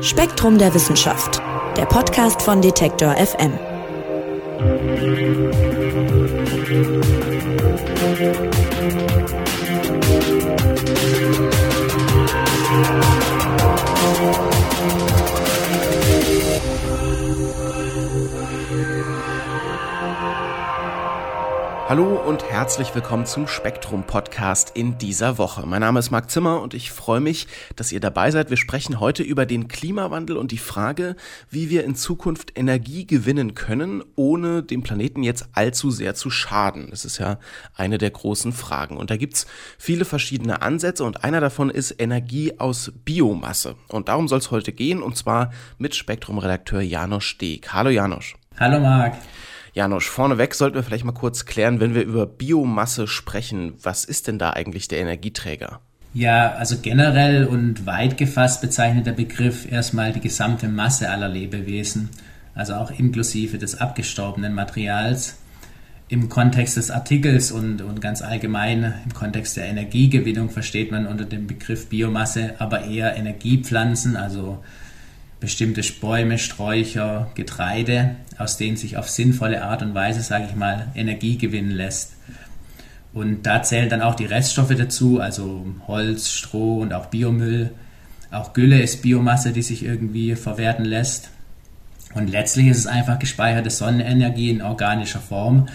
Spektrum 0.00 0.58
der 0.58 0.74
Wissenschaft, 0.74 1.40
der 1.76 1.86
Podcast 1.86 2.42
von 2.42 2.60
Detektor 2.60 3.14
FM. 3.14 3.52
Hallo 21.86 22.14
und 22.26 22.42
herzlich 22.50 22.94
willkommen 22.94 23.26
zum 23.26 23.46
Spektrum 23.46 24.04
Podcast 24.04 24.72
in 24.74 24.96
dieser 24.96 25.36
Woche. 25.36 25.66
Mein 25.66 25.82
Name 25.82 25.98
ist 25.98 26.10
Marc 26.10 26.30
Zimmer 26.30 26.62
und 26.62 26.72
ich 26.72 26.90
freue 26.90 27.20
mich, 27.20 27.46
dass 27.76 27.92
ihr 27.92 28.00
dabei 28.00 28.30
seid. 28.30 28.48
Wir 28.48 28.56
sprechen 28.56 29.00
heute 29.00 29.22
über 29.22 29.44
den 29.44 29.68
Klimawandel 29.68 30.38
und 30.38 30.50
die 30.50 30.58
Frage, 30.58 31.14
wie 31.50 31.68
wir 31.68 31.84
in 31.84 31.94
Zukunft 31.94 32.58
Energie 32.58 33.06
gewinnen 33.06 33.54
können, 33.54 34.02
ohne 34.16 34.62
dem 34.62 34.82
Planeten 34.82 35.22
jetzt 35.22 35.50
allzu 35.52 35.90
sehr 35.90 36.14
zu 36.14 36.30
schaden. 36.30 36.88
Das 36.88 37.04
ist 37.04 37.18
ja 37.18 37.38
eine 37.76 37.98
der 37.98 38.10
großen 38.10 38.54
Fragen. 38.54 38.96
Und 38.96 39.10
da 39.10 39.18
gibt's 39.18 39.46
viele 39.76 40.06
verschiedene 40.06 40.62
Ansätze 40.62 41.04
und 41.04 41.22
einer 41.22 41.42
davon 41.42 41.68
ist 41.68 42.00
Energie 42.00 42.58
aus 42.58 42.92
Biomasse. 43.04 43.76
Und 43.88 44.08
darum 44.08 44.26
soll 44.26 44.38
es 44.38 44.50
heute 44.50 44.72
gehen 44.72 45.02
und 45.02 45.18
zwar 45.18 45.52
mit 45.76 45.94
Spektrum-Redakteur 45.94 46.80
Janosch 46.80 47.26
Steg. 47.26 47.74
Hallo 47.74 47.90
Janosch. 47.90 48.36
Hallo 48.58 48.80
Marc. 48.80 49.16
Janosch, 49.74 50.08
vorneweg 50.08 50.54
sollten 50.54 50.76
wir 50.76 50.84
vielleicht 50.84 51.04
mal 51.04 51.12
kurz 51.12 51.46
klären, 51.46 51.80
wenn 51.80 51.96
wir 51.96 52.02
über 52.02 52.26
Biomasse 52.26 53.08
sprechen, 53.08 53.74
was 53.82 54.04
ist 54.04 54.28
denn 54.28 54.38
da 54.38 54.50
eigentlich 54.50 54.86
der 54.86 55.00
Energieträger? 55.00 55.80
Ja, 56.14 56.52
also 56.52 56.76
generell 56.80 57.44
und 57.44 57.84
weit 57.84 58.16
gefasst 58.16 58.62
bezeichnet 58.62 59.06
der 59.06 59.12
Begriff 59.12 59.70
erstmal 59.70 60.12
die 60.12 60.20
gesamte 60.20 60.68
Masse 60.68 61.10
aller 61.10 61.28
Lebewesen, 61.28 62.10
also 62.54 62.74
auch 62.74 62.92
inklusive 62.92 63.58
des 63.58 63.80
abgestorbenen 63.80 64.54
Materials. 64.54 65.38
Im 66.06 66.28
Kontext 66.28 66.76
des 66.76 66.92
Artikels 66.92 67.50
und, 67.50 67.82
und 67.82 68.00
ganz 68.00 68.22
allgemein 68.22 68.94
im 69.04 69.12
Kontext 69.12 69.56
der 69.56 69.64
Energiegewinnung 69.64 70.50
versteht 70.50 70.92
man 70.92 71.08
unter 71.08 71.24
dem 71.24 71.48
Begriff 71.48 71.88
Biomasse 71.88 72.54
aber 72.60 72.84
eher 72.84 73.16
Energiepflanzen, 73.16 74.16
also 74.16 74.62
bestimmte 75.44 75.82
Bäume, 76.00 76.38
Sträucher, 76.38 77.30
Getreide, 77.34 78.16
aus 78.38 78.56
denen 78.56 78.76
sich 78.76 78.96
auf 78.96 79.08
sinnvolle 79.08 79.62
Art 79.62 79.82
und 79.82 79.94
Weise, 79.94 80.22
sage 80.22 80.46
ich 80.48 80.56
mal, 80.56 80.88
Energie 80.94 81.38
gewinnen 81.38 81.70
lässt. 81.70 82.14
Und 83.12 83.44
da 83.44 83.62
zählen 83.62 83.88
dann 83.88 84.02
auch 84.02 84.14
die 84.14 84.24
Reststoffe 84.24 84.74
dazu, 84.74 85.20
also 85.20 85.66
Holz, 85.86 86.30
Stroh 86.30 86.80
und 86.80 86.92
auch 86.92 87.06
Biomüll. 87.06 87.70
Auch 88.32 88.52
Gülle 88.52 88.82
ist 88.82 89.02
Biomasse, 89.02 89.52
die 89.52 89.62
sich 89.62 89.84
irgendwie 89.84 90.34
verwerten 90.34 90.84
lässt. 90.84 91.30
Und 92.14 92.28
letztlich 92.28 92.66
ist 92.68 92.78
es 92.78 92.86
einfach 92.86 93.18
gespeicherte 93.18 93.70
Sonnenenergie 93.70 94.50
in 94.50 94.62
organischer 94.62 95.20
Form, 95.20 95.68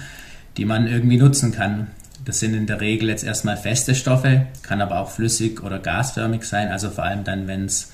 die 0.57 0.65
man 0.65 0.87
irgendwie 0.87 1.17
nutzen 1.17 1.51
kann. 1.51 1.87
Das 2.25 2.39
sind 2.39 2.53
in 2.53 2.67
der 2.67 2.81
Regel 2.81 3.07
jetzt 3.09 3.23
erstmal 3.23 3.55
feste 3.55 3.95
Stoffe, 3.95 4.47
kann 4.61 4.81
aber 4.81 4.99
auch 4.99 5.09
flüssig 5.09 5.63
oder 5.63 5.79
gasförmig 5.79 6.43
sein, 6.43 6.69
also 6.69 6.89
vor 6.89 7.05
allem 7.05 7.23
dann, 7.23 7.47
wenn 7.47 7.65
es 7.65 7.91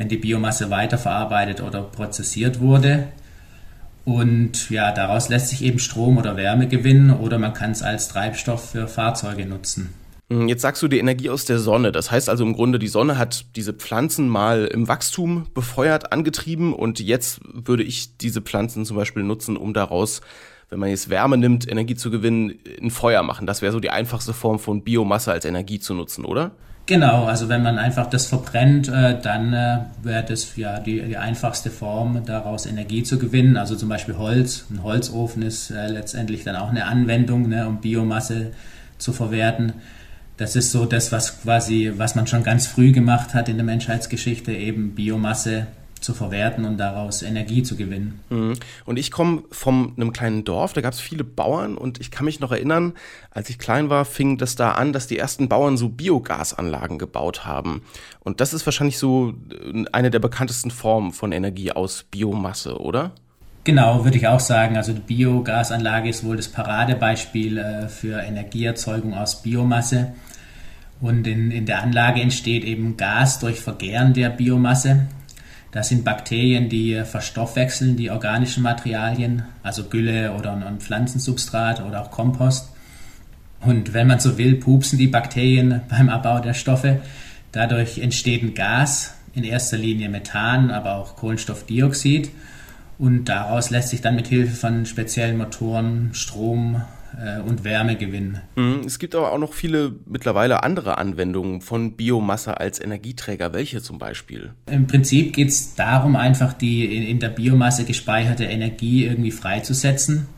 wenn 0.00 0.08
die 0.08 0.16
Biomasse 0.16 0.70
weiterverarbeitet 0.70 1.60
oder 1.60 1.82
prozessiert 1.82 2.58
wurde. 2.58 3.08
Und 4.06 4.70
ja, 4.70 4.92
daraus 4.92 5.28
lässt 5.28 5.48
sich 5.48 5.62
eben 5.62 5.78
Strom 5.78 6.16
oder 6.16 6.38
Wärme 6.38 6.68
gewinnen 6.68 7.10
oder 7.10 7.38
man 7.38 7.52
kann 7.52 7.70
es 7.70 7.82
als 7.82 8.08
Treibstoff 8.08 8.70
für 8.70 8.88
Fahrzeuge 8.88 9.44
nutzen. 9.44 9.90
Hm, 10.32 10.48
jetzt 10.48 10.62
sagst 10.62 10.82
du 10.82 10.88
die 10.88 10.98
Energie 10.98 11.28
aus 11.28 11.44
der 11.44 11.58
Sonne. 11.58 11.92
Das 11.92 12.10
heißt 12.10 12.30
also 12.30 12.44
im 12.44 12.54
Grunde, 12.54 12.78
die 12.78 12.88
Sonne 12.88 13.18
hat 13.18 13.44
diese 13.56 13.74
Pflanzen 13.74 14.30
mal 14.30 14.64
im 14.64 14.88
Wachstum 14.88 15.48
befeuert, 15.52 16.12
angetrieben 16.12 16.72
und 16.72 16.98
jetzt 16.98 17.40
würde 17.52 17.82
ich 17.82 18.16
diese 18.16 18.40
Pflanzen 18.40 18.86
zum 18.86 18.96
Beispiel 18.96 19.22
nutzen, 19.22 19.58
um 19.58 19.74
daraus, 19.74 20.22
wenn 20.70 20.78
man 20.78 20.88
jetzt 20.88 21.10
Wärme 21.10 21.36
nimmt, 21.36 21.68
Energie 21.68 21.96
zu 21.96 22.10
gewinnen, 22.10 22.54
ein 22.80 22.90
Feuer 22.90 23.22
machen. 23.22 23.46
Das 23.46 23.60
wäre 23.60 23.72
so 23.72 23.80
die 23.80 23.90
einfachste 23.90 24.32
Form 24.32 24.58
von 24.58 24.82
Biomasse 24.82 25.32
als 25.32 25.44
Energie 25.44 25.80
zu 25.80 25.94
nutzen, 25.94 26.24
oder? 26.24 26.52
Genau, 26.86 27.24
also 27.24 27.48
wenn 27.48 27.62
man 27.62 27.78
einfach 27.78 28.06
das 28.06 28.26
verbrennt, 28.26 28.88
äh, 28.88 29.20
dann 29.20 29.52
äh, 29.52 29.78
wäre 30.02 30.24
das 30.24 30.56
ja 30.56 30.80
die, 30.80 31.02
die, 31.02 31.16
einfachste 31.16 31.70
Form, 31.70 32.22
daraus 32.24 32.66
Energie 32.66 33.02
zu 33.02 33.18
gewinnen. 33.18 33.56
Also 33.56 33.76
zum 33.76 33.88
Beispiel 33.88 34.16
Holz. 34.16 34.66
Ein 34.70 34.82
Holzofen 34.82 35.42
ist 35.42 35.70
äh, 35.70 35.88
letztendlich 35.88 36.42
dann 36.42 36.56
auch 36.56 36.70
eine 36.70 36.86
Anwendung, 36.86 37.48
ne, 37.48 37.68
um 37.68 37.80
Biomasse 37.80 38.52
zu 38.98 39.12
verwerten. 39.12 39.74
Das 40.36 40.56
ist 40.56 40.72
so 40.72 40.84
das, 40.86 41.12
was 41.12 41.42
quasi, 41.42 41.92
was 41.96 42.14
man 42.14 42.26
schon 42.26 42.42
ganz 42.42 42.66
früh 42.66 42.92
gemacht 42.92 43.34
hat 43.34 43.48
in 43.48 43.56
der 43.56 43.66
Menschheitsgeschichte, 43.66 44.52
eben 44.52 44.94
Biomasse 44.94 45.66
zu 46.00 46.14
verwerten 46.14 46.64
und 46.64 46.78
daraus 46.78 47.22
Energie 47.22 47.62
zu 47.62 47.76
gewinnen. 47.76 48.20
Mhm. 48.30 48.54
Und 48.84 48.98
ich 48.98 49.10
komme 49.10 49.42
von 49.50 49.92
einem 49.96 50.12
kleinen 50.12 50.44
Dorf, 50.44 50.72
da 50.72 50.80
gab 50.80 50.92
es 50.92 51.00
viele 51.00 51.24
Bauern 51.24 51.76
und 51.76 52.00
ich 52.00 52.10
kann 52.10 52.24
mich 52.24 52.40
noch 52.40 52.52
erinnern, 52.52 52.94
als 53.30 53.50
ich 53.50 53.58
klein 53.58 53.90
war, 53.90 54.04
fing 54.04 54.38
das 54.38 54.56
da 54.56 54.72
an, 54.72 54.92
dass 54.92 55.06
die 55.06 55.18
ersten 55.18 55.48
Bauern 55.48 55.76
so 55.76 55.88
Biogasanlagen 55.88 56.98
gebaut 56.98 57.44
haben. 57.44 57.82
Und 58.20 58.40
das 58.40 58.52
ist 58.52 58.66
wahrscheinlich 58.66 58.98
so 58.98 59.34
äh, 59.50 59.84
eine 59.92 60.10
der 60.10 60.18
bekanntesten 60.18 60.70
Formen 60.70 61.12
von 61.12 61.32
Energie 61.32 61.72
aus 61.72 62.04
Biomasse, 62.10 62.78
oder? 62.78 63.12
Genau, 63.64 64.04
würde 64.04 64.16
ich 64.16 64.26
auch 64.26 64.40
sagen. 64.40 64.76
Also 64.76 64.92
die 64.92 65.00
Biogasanlage 65.00 66.08
ist 66.08 66.24
wohl 66.24 66.36
das 66.36 66.48
Paradebeispiel 66.48 67.58
äh, 67.58 67.88
für 67.88 68.20
Energieerzeugung 68.20 69.14
aus 69.14 69.42
Biomasse. 69.42 70.12
Und 71.00 71.26
in, 71.26 71.50
in 71.50 71.66
der 71.66 71.82
Anlage 71.82 72.20
entsteht 72.20 72.64
eben 72.64 72.96
Gas 72.96 73.38
durch 73.38 73.60
Vergären 73.60 74.12
der 74.12 74.30
Biomasse. 74.30 75.06
Das 75.72 75.88
sind 75.88 76.04
Bakterien, 76.04 76.68
die 76.68 77.02
verstoffwechseln 77.04 77.96
die 77.96 78.10
organischen 78.10 78.62
Materialien, 78.62 79.44
also 79.62 79.84
Gülle 79.84 80.32
oder 80.32 80.52
ein 80.52 80.80
Pflanzensubstrat 80.80 81.80
oder 81.80 82.02
auch 82.02 82.10
Kompost. 82.10 82.70
Und 83.60 83.92
wenn 83.92 84.06
man 84.06 84.18
so 84.18 84.36
will, 84.38 84.56
pupsen 84.56 84.98
die 84.98 85.06
Bakterien 85.06 85.82
beim 85.88 86.08
Abbau 86.08 86.40
der 86.40 86.54
Stoffe. 86.54 87.00
Dadurch 87.52 87.98
entsteht 87.98 88.42
ein 88.42 88.54
Gas, 88.54 89.14
in 89.32 89.44
erster 89.44 89.76
Linie 89.76 90.08
Methan, 90.08 90.70
aber 90.70 90.96
auch 90.96 91.16
Kohlenstoffdioxid. 91.16 92.30
Und 92.98 93.26
daraus 93.26 93.70
lässt 93.70 93.90
sich 93.90 94.00
dann 94.00 94.16
mit 94.16 94.26
Hilfe 94.28 94.54
von 94.54 94.86
speziellen 94.86 95.38
Motoren 95.38 96.10
Strom 96.12 96.76
äh, 96.76 96.99
und 97.46 97.64
Wärme 97.64 97.96
gewinnen. 97.96 98.40
Mhm. 98.56 98.82
Es 98.86 98.98
gibt 98.98 99.14
aber 99.14 99.32
auch 99.32 99.38
noch 99.38 99.52
viele 99.52 99.94
mittlerweile 100.06 100.62
andere 100.62 100.98
Anwendungen 100.98 101.60
von 101.60 101.96
Biomasse 101.96 102.58
als 102.60 102.80
Energieträger. 102.80 103.52
Welche 103.52 103.82
zum 103.82 103.98
Beispiel? 103.98 104.50
Im 104.70 104.86
Prinzip 104.86 105.32
geht 105.34 105.48
es 105.48 105.74
darum, 105.74 106.16
einfach 106.16 106.52
die 106.52 107.10
in 107.10 107.18
der 107.18 107.28
Biomasse 107.28 107.84
gespeicherte 107.84 108.44
Energie 108.44 109.04
irgendwie 109.04 109.32
freizusetzen. 109.32 110.28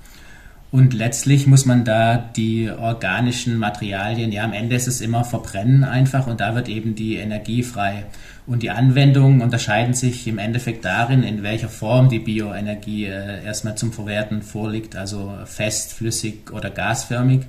Und 0.73 0.95
letztlich 0.95 1.47
muss 1.47 1.67
man 1.67 1.85
da 1.85 2.17
die 2.17 2.71
organischen 2.71 3.59
Materialien, 3.59 4.33
ja, 4.33 4.43
am 4.43 4.55
Ende 4.55 4.75
ist 4.75 4.89
es 4.89 5.03
immer 5.03 5.23
verbrennen 5.23 5.85
einfach 5.85 6.27
und 6.27 6.41
da 6.41 6.55
wird 6.55 6.71
eben 6.71 6.95
die 6.95 7.17
Energie 7.17 7.63
frei. 7.63 8.07
Und 8.47 8.63
die 8.63 8.71
Anwendungen 8.71 9.43
unterscheiden 9.43 9.93
sich 9.93 10.27
im 10.27 10.39
Endeffekt 10.39 10.87
darin, 10.87 11.25
in 11.25 11.43
welcher 11.43 11.69
Form 11.69 12.09
die 12.09 12.21
Bioenergie 12.21 13.05
äh, 13.05 13.45
erstmal 13.45 13.77
zum 13.77 13.93
Verwerten 13.93 14.41
vorliegt, 14.41 14.97
also 14.97 15.35
fest, 15.45 15.93
flüssig 15.93 16.51
oder 16.51 16.71
gasförmig. 16.71 17.43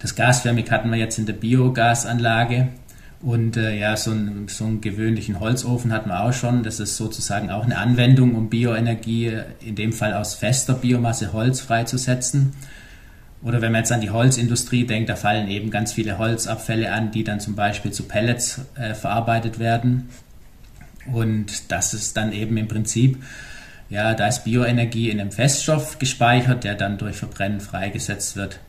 Das 0.00 0.16
gasförmig 0.16 0.68
hatten 0.72 0.90
wir 0.90 0.98
jetzt 0.98 1.18
in 1.18 1.26
der 1.26 1.34
Biogasanlage. 1.34 2.68
Und 3.20 3.56
äh, 3.56 3.76
ja, 3.76 3.96
so, 3.96 4.12
ein, 4.12 4.46
so 4.46 4.64
einen 4.64 4.80
gewöhnlichen 4.80 5.40
Holzofen 5.40 5.92
hatten 5.92 6.10
wir 6.10 6.22
auch 6.22 6.32
schon. 6.32 6.62
Das 6.62 6.78
ist 6.78 6.96
sozusagen 6.96 7.50
auch 7.50 7.64
eine 7.64 7.78
Anwendung, 7.78 8.36
um 8.36 8.48
Bioenergie, 8.48 9.40
in 9.60 9.74
dem 9.74 9.92
Fall 9.92 10.14
aus 10.14 10.34
fester 10.34 10.74
Biomasse 10.74 11.32
Holz 11.32 11.60
freizusetzen. 11.60 12.54
Oder 13.42 13.60
wenn 13.60 13.72
man 13.72 13.80
jetzt 13.80 13.92
an 13.92 14.00
die 14.00 14.10
Holzindustrie 14.10 14.84
denkt, 14.84 15.08
da 15.08 15.16
fallen 15.16 15.48
eben 15.48 15.70
ganz 15.70 15.92
viele 15.92 16.18
Holzabfälle 16.18 16.92
an, 16.92 17.10
die 17.10 17.24
dann 17.24 17.40
zum 17.40 17.54
Beispiel 17.54 17.92
zu 17.92 18.04
Pellets 18.04 18.60
äh, 18.76 18.94
verarbeitet 18.94 19.58
werden. 19.58 20.08
Und 21.12 21.72
das 21.72 21.94
ist 21.94 22.16
dann 22.16 22.32
eben 22.32 22.56
im 22.56 22.68
Prinzip, 22.68 23.22
ja, 23.90 24.14
da 24.14 24.28
ist 24.28 24.44
Bioenergie 24.44 25.10
in 25.10 25.20
einem 25.20 25.32
Feststoff 25.32 25.98
gespeichert, 25.98 26.64
der 26.64 26.74
dann 26.74 26.98
durch 26.98 27.16
Verbrennen 27.16 27.60
freigesetzt 27.60 28.36
wird. 28.36 28.60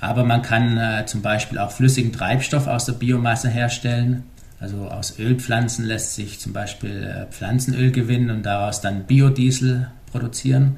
Aber 0.00 0.24
man 0.24 0.42
kann 0.42 0.76
äh, 0.78 1.06
zum 1.06 1.22
Beispiel 1.22 1.58
auch 1.58 1.72
flüssigen 1.72 2.12
Treibstoff 2.12 2.66
aus 2.66 2.84
der 2.84 2.92
Biomasse 2.92 3.48
herstellen. 3.48 4.24
Also 4.60 4.88
aus 4.88 5.18
Ölpflanzen 5.18 5.84
lässt 5.84 6.14
sich 6.14 6.40
zum 6.40 6.52
Beispiel 6.52 7.02
äh, 7.02 7.32
Pflanzenöl 7.32 7.90
gewinnen 7.90 8.30
und 8.30 8.44
daraus 8.44 8.80
dann 8.80 9.04
Biodiesel 9.04 9.90
produzieren. 10.10 10.76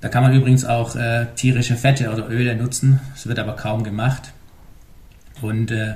Da 0.00 0.08
kann 0.08 0.22
man 0.22 0.34
übrigens 0.34 0.64
auch 0.64 0.94
äh, 0.94 1.26
tierische 1.36 1.76
Fette 1.76 2.10
oder 2.10 2.28
Öle 2.28 2.54
nutzen. 2.56 3.00
Das 3.14 3.26
wird 3.26 3.38
aber 3.38 3.56
kaum 3.56 3.82
gemacht. 3.82 4.32
Und 5.42 5.70
äh, 5.70 5.94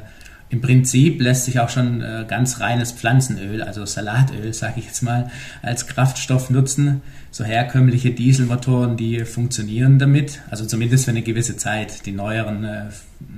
im 0.51 0.61
Prinzip 0.61 1.21
lässt 1.21 1.45
sich 1.45 1.61
auch 1.61 1.69
schon 1.69 2.03
äh, 2.03 2.25
ganz 2.27 2.59
reines 2.59 2.91
Pflanzenöl, 2.91 3.63
also 3.63 3.87
Salatöl, 3.87 4.53
sage 4.53 4.81
ich 4.81 4.87
jetzt 4.87 5.03
mal, 5.03 5.31
als 5.63 5.87
Kraftstoff 5.87 6.51
nutzen. 6.51 7.03
So 7.31 7.45
herkömmliche 7.45 8.11
Dieselmotoren, 8.11 8.97
die 8.97 9.25
funktionieren 9.25 10.01
damit, 10.01 10.41
also 10.51 10.67
zumindest 10.67 11.05
für 11.05 11.13
eine 11.13 11.23
gewisse 11.23 11.57
Zeit. 11.57 12.05
Die 12.05 12.11
neueren 12.11 12.65
äh, 12.65 12.87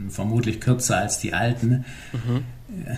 vermutlich 0.08 0.60
kürzer 0.60 0.96
als 0.96 1.18
die 1.18 1.34
alten. 1.34 1.84
Mhm. 2.12 2.42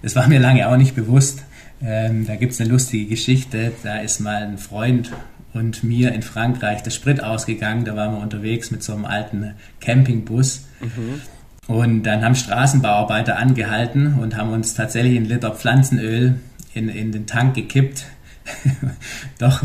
Das 0.00 0.16
war 0.16 0.26
mir 0.26 0.40
lange 0.40 0.68
auch 0.68 0.76
nicht 0.76 0.96
bewusst. 0.96 1.44
Ähm, 1.80 2.26
da 2.26 2.34
gibt 2.34 2.54
es 2.54 2.60
eine 2.60 2.70
lustige 2.70 3.06
Geschichte. 3.06 3.70
Da 3.84 3.98
ist 3.98 4.18
mal 4.18 4.42
ein 4.42 4.58
Freund 4.58 5.12
und 5.52 5.84
mir 5.84 6.10
in 6.12 6.22
Frankreich 6.22 6.82
der 6.82 6.90
Sprit 6.90 7.22
ausgegangen. 7.22 7.84
Da 7.84 7.94
waren 7.94 8.16
wir 8.16 8.20
unterwegs 8.20 8.72
mit 8.72 8.82
so 8.82 8.94
einem 8.94 9.04
alten 9.04 9.54
Campingbus. 9.78 10.64
Mhm. 10.80 11.20
Und 11.68 12.02
dann 12.02 12.24
haben 12.24 12.34
Straßenbauarbeiter 12.34 13.38
angehalten 13.38 14.18
und 14.20 14.36
haben 14.36 14.52
uns 14.52 14.74
tatsächlich 14.74 15.16
einen 15.16 15.26
Liter 15.26 15.52
Pflanzenöl 15.52 16.40
in, 16.74 16.88
in 16.88 17.12
den 17.12 17.26
Tank 17.26 17.54
gekippt. 17.54 18.06
Doch, 19.38 19.62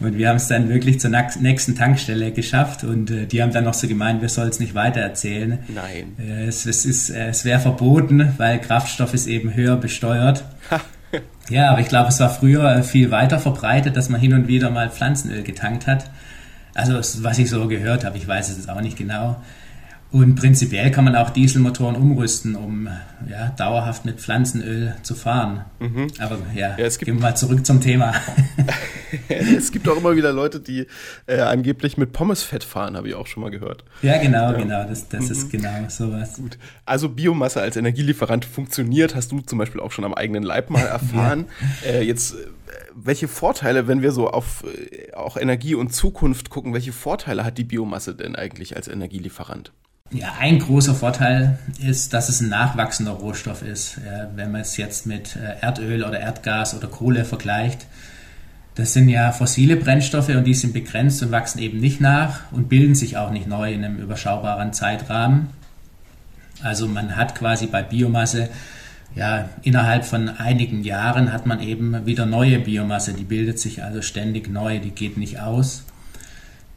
und 0.00 0.18
wir 0.18 0.28
haben 0.28 0.36
es 0.36 0.48
dann 0.48 0.68
wirklich 0.68 0.98
zur 0.98 1.10
nächsten 1.10 1.76
Tankstelle 1.76 2.32
geschafft 2.32 2.82
und 2.82 3.12
äh, 3.12 3.26
die 3.26 3.40
haben 3.40 3.52
dann 3.52 3.62
noch 3.62 3.74
so 3.74 3.86
gemeint, 3.86 4.20
wir 4.20 4.28
sollen 4.28 4.48
es 4.48 4.58
nicht 4.58 4.74
weitererzählen. 4.74 5.60
Nein. 5.68 6.16
Äh, 6.18 6.46
es, 6.46 6.66
es, 6.66 7.10
äh, 7.10 7.28
es 7.28 7.44
wäre 7.44 7.60
verboten, 7.60 8.34
weil 8.38 8.58
Kraftstoff 8.58 9.14
ist 9.14 9.28
eben 9.28 9.54
höher 9.54 9.76
besteuert. 9.76 10.44
ja, 11.48 11.70
aber 11.70 11.80
ich 11.80 11.88
glaube, 11.88 12.08
es 12.08 12.18
war 12.18 12.30
früher 12.30 12.82
viel 12.82 13.12
weiter 13.12 13.38
verbreitet, 13.38 13.96
dass 13.96 14.08
man 14.08 14.20
hin 14.20 14.34
und 14.34 14.48
wieder 14.48 14.70
mal 14.70 14.90
Pflanzenöl 14.90 15.44
getankt 15.44 15.86
hat. 15.86 16.10
Also 16.74 16.94
was 17.22 17.38
ich 17.38 17.50
so 17.50 17.68
gehört 17.68 18.04
habe, 18.04 18.16
ich 18.16 18.26
weiß 18.26 18.48
es 18.48 18.56
jetzt 18.56 18.68
auch 18.68 18.80
nicht 18.80 18.96
genau. 18.96 19.40
Und 20.12 20.34
prinzipiell 20.34 20.90
kann 20.90 21.06
man 21.06 21.16
auch 21.16 21.30
Dieselmotoren 21.30 21.96
umrüsten, 21.96 22.54
um 22.54 22.86
ja, 23.30 23.48
dauerhaft 23.56 24.04
mit 24.04 24.20
Pflanzenöl 24.20 24.94
zu 25.02 25.14
fahren. 25.14 25.64
Mhm. 25.80 26.08
Aber 26.18 26.36
ja, 26.54 26.76
ja 26.76 26.88
gehen 26.88 27.16
wir 27.16 27.22
mal 27.22 27.34
zurück 27.34 27.64
zum 27.64 27.80
Thema. 27.80 28.12
es 29.28 29.72
gibt 29.72 29.88
auch 29.88 29.96
immer 29.96 30.14
wieder 30.14 30.32
Leute, 30.32 30.60
die 30.60 30.86
äh, 31.26 31.40
angeblich 31.40 31.96
mit 31.96 32.12
Pommesfett 32.12 32.62
fahren, 32.62 32.94
habe 32.94 33.08
ich 33.08 33.14
auch 33.14 33.26
schon 33.26 33.42
mal 33.42 33.50
gehört. 33.50 33.84
Ja, 34.02 34.18
genau, 34.18 34.52
ja. 34.52 34.52
genau. 34.52 34.84
Das, 34.86 35.08
das 35.08 35.24
mhm. 35.24 35.30
ist 35.32 35.50
genau 35.50 35.88
sowas. 35.88 36.34
Gut. 36.34 36.58
Also 36.84 37.08
Biomasse 37.08 37.62
als 37.62 37.78
Energielieferant 37.78 38.44
funktioniert, 38.44 39.14
hast 39.14 39.32
du 39.32 39.40
zum 39.40 39.58
Beispiel 39.58 39.80
auch 39.80 39.92
schon 39.92 40.04
am 40.04 40.12
eigenen 40.12 40.42
Leib 40.42 40.68
mal 40.68 40.80
erfahren. 40.86 41.46
äh, 41.86 42.02
jetzt, 42.02 42.34
äh, 42.34 42.36
welche 42.94 43.28
Vorteile, 43.28 43.88
wenn 43.88 44.02
wir 44.02 44.12
so 44.12 44.28
auf 44.28 44.62
äh, 44.64 45.14
auch 45.14 45.38
Energie 45.38 45.74
und 45.74 45.94
Zukunft 45.94 46.50
gucken, 46.50 46.74
welche 46.74 46.92
Vorteile 46.92 47.44
hat 47.44 47.56
die 47.56 47.64
Biomasse 47.64 48.14
denn 48.14 48.36
eigentlich 48.36 48.76
als 48.76 48.88
Energielieferant? 48.88 49.72
Ja, 50.12 50.34
ein 50.38 50.58
großer 50.58 50.94
Vorteil 50.94 51.58
ist, 51.80 52.12
dass 52.12 52.28
es 52.28 52.40
ein 52.40 52.50
nachwachsender 52.50 53.12
Rohstoff 53.12 53.62
ist. 53.62 53.98
wenn 54.34 54.52
man 54.52 54.60
es 54.60 54.76
jetzt 54.76 55.06
mit 55.06 55.36
äh, 55.36 55.64
Erdöl 55.64 56.04
oder 56.04 56.20
Erdgas 56.20 56.74
oder 56.74 56.88
Kohle 56.88 57.24
vergleicht, 57.24 57.86
das 58.74 58.92
sind 58.92 59.08
ja 59.08 59.32
fossile 59.32 59.76
Brennstoffe 59.76 60.30
und 60.30 60.44
die 60.44 60.54
sind 60.54 60.72
begrenzt 60.72 61.22
und 61.22 61.30
wachsen 61.30 61.58
eben 61.60 61.78
nicht 61.78 62.00
nach 62.00 62.50
und 62.52 62.68
bilden 62.68 62.94
sich 62.94 63.16
auch 63.16 63.30
nicht 63.30 63.46
neu 63.46 63.72
in 63.72 63.84
einem 63.84 63.98
überschaubaren 63.98 64.72
Zeitrahmen. 64.72 65.48
Also 66.62 66.88
man 66.88 67.16
hat 67.16 67.34
quasi 67.34 67.66
bei 67.66 67.82
Biomasse 67.82 68.48
ja, 69.14 69.50
innerhalb 69.62 70.04
von 70.06 70.28
einigen 70.30 70.82
Jahren 70.84 71.32
hat 71.32 71.44
man 71.44 71.60
eben 71.60 72.06
wieder 72.06 72.24
neue 72.24 72.58
Biomasse, 72.58 73.12
die 73.12 73.24
bildet 73.24 73.58
sich 73.58 73.82
also 73.82 74.00
ständig 74.00 74.48
neu, 74.48 74.78
die 74.78 74.90
geht 74.90 75.18
nicht 75.18 75.38
aus. 75.38 75.84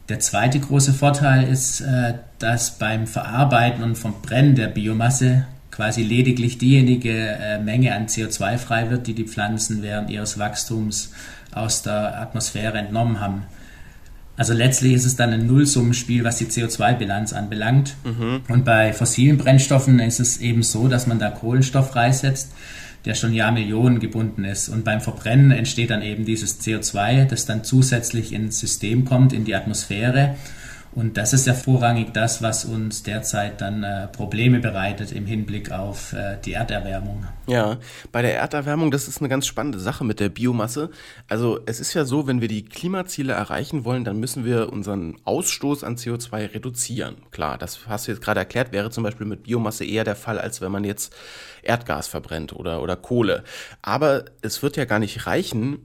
Der 0.10 0.20
zweite 0.20 0.60
große 0.60 0.94
Vorteil 0.94 1.48
ist, 1.48 1.82
äh, 1.82 2.14
dass 2.38 2.78
beim 2.78 3.08
Verarbeiten 3.08 3.84
und 3.84 3.98
vom 3.98 4.22
Brennen 4.22 4.56
der 4.56 4.68
Biomasse 4.68 5.48
quasi 5.72 6.04
lediglich 6.04 6.58
diejenige 6.58 7.12
äh, 7.12 7.60
Menge 7.60 7.96
an 7.96 8.08
CO2 8.08 8.58
frei 8.58 8.90
wird, 8.90 9.08
die 9.08 9.14
die 9.14 9.26
Pflanzen 9.26 9.82
während 9.82 10.10
ihres 10.10 10.38
Wachstums 10.38 11.12
aus 11.52 11.82
der 11.82 12.22
Atmosphäre 12.22 12.78
entnommen 12.78 13.20
haben. 13.20 13.44
Also 14.38 14.54
letztlich 14.54 14.94
ist 14.94 15.06
es 15.06 15.16
dann 15.16 15.32
ein 15.32 15.48
Nullsummenspiel, 15.48 16.24
was 16.24 16.38
die 16.38 16.46
CO2-Bilanz 16.46 17.34
anbelangt. 17.34 17.96
Mhm. 18.04 18.42
Und 18.50 18.66
bei 18.66 18.94
fossilen 18.94 19.38
Brennstoffen 19.38 20.00
ist 20.00 20.20
es 20.20 20.38
eben 20.38 20.62
so, 20.62 20.88
dass 20.88 21.08
man 21.08 21.20
da 21.20 21.30
Kohlenstoff 21.30 21.92
freisetzt 21.92 22.52
der 23.06 23.14
schon 23.14 23.34
Jahrmillionen 23.34 24.00
gebunden 24.00 24.44
ist. 24.44 24.70
Und 24.70 24.84
beim 24.84 25.02
Verbrennen 25.02 25.52
entsteht 25.52 25.92
dann 25.92 26.02
eben 26.02 26.26
dieses 26.26 26.60
CO2, 26.62 27.26
das 27.26 27.46
dann 27.46 27.64
zusätzlich 27.64 28.34
ins 28.34 28.60
System 28.60 29.06
kommt, 29.06 29.32
in 29.32 29.46
die 29.46 29.56
Atmosphäre 29.56 30.36
und 30.96 31.18
das 31.18 31.34
ist 31.34 31.46
ja 31.46 31.54
vorrangig 31.54 32.14
das, 32.14 32.42
was 32.42 32.64
uns 32.64 33.04
derzeit 33.04 33.60
dann 33.60 33.84
äh, 33.84 34.08
Probleme 34.08 34.60
bereitet 34.60 35.12
im 35.12 35.26
Hinblick 35.26 35.72
auf 35.72 36.14
äh, 36.14 36.38
die 36.44 36.54
Erderwärmung. 36.54 37.26
Ja, 37.48 37.78
bei 38.14 38.22
der 38.22 38.38
Erderwärmung, 38.38 38.92
das 38.92 39.10
ist 39.10 39.20
eine 39.20 39.28
ganz 39.28 39.46
spannende 39.46 39.80
Sache 39.80 40.06
mit 40.06 40.22
der 40.22 40.30
Biomasse. 40.30 40.90
Also 41.28 41.60
es 41.66 41.82
ist 41.82 41.94
ja 41.94 42.06
so, 42.06 42.28
wenn 42.28 42.40
wir 42.40 42.48
die 42.48 42.64
Klimaziele 42.64 43.34
erreichen 43.34 43.84
wollen, 43.84 44.06
dann 44.06 44.20
müssen 44.20 44.46
wir 44.46 44.72
unseren 44.72 45.18
Ausstoß 45.26 45.84
an 45.84 45.98
CO2 45.98 46.54
reduzieren. 46.54 47.18
Klar, 47.32 47.58
das 47.58 47.88
hast 47.88 48.08
du 48.08 48.12
jetzt 48.12 48.24
gerade 48.24 48.40
erklärt, 48.40 48.72
wäre 48.72 48.90
zum 48.90 49.04
Beispiel 49.04 49.28
mit 49.28 49.44
Biomasse 49.44 49.84
eher 49.84 50.06
der 50.06 50.16
Fall, 50.16 50.40
als 50.40 50.62
wenn 50.62 50.72
man 50.72 50.86
jetzt 50.86 51.14
Erdgas 51.62 52.08
verbrennt 52.08 52.54
oder, 52.54 52.82
oder 52.82 52.96
Kohle. 52.96 53.44
Aber 53.82 54.26
es 54.42 54.64
wird 54.64 54.78
ja 54.78 54.86
gar 54.86 55.00
nicht 55.00 55.28
reichen, 55.28 55.80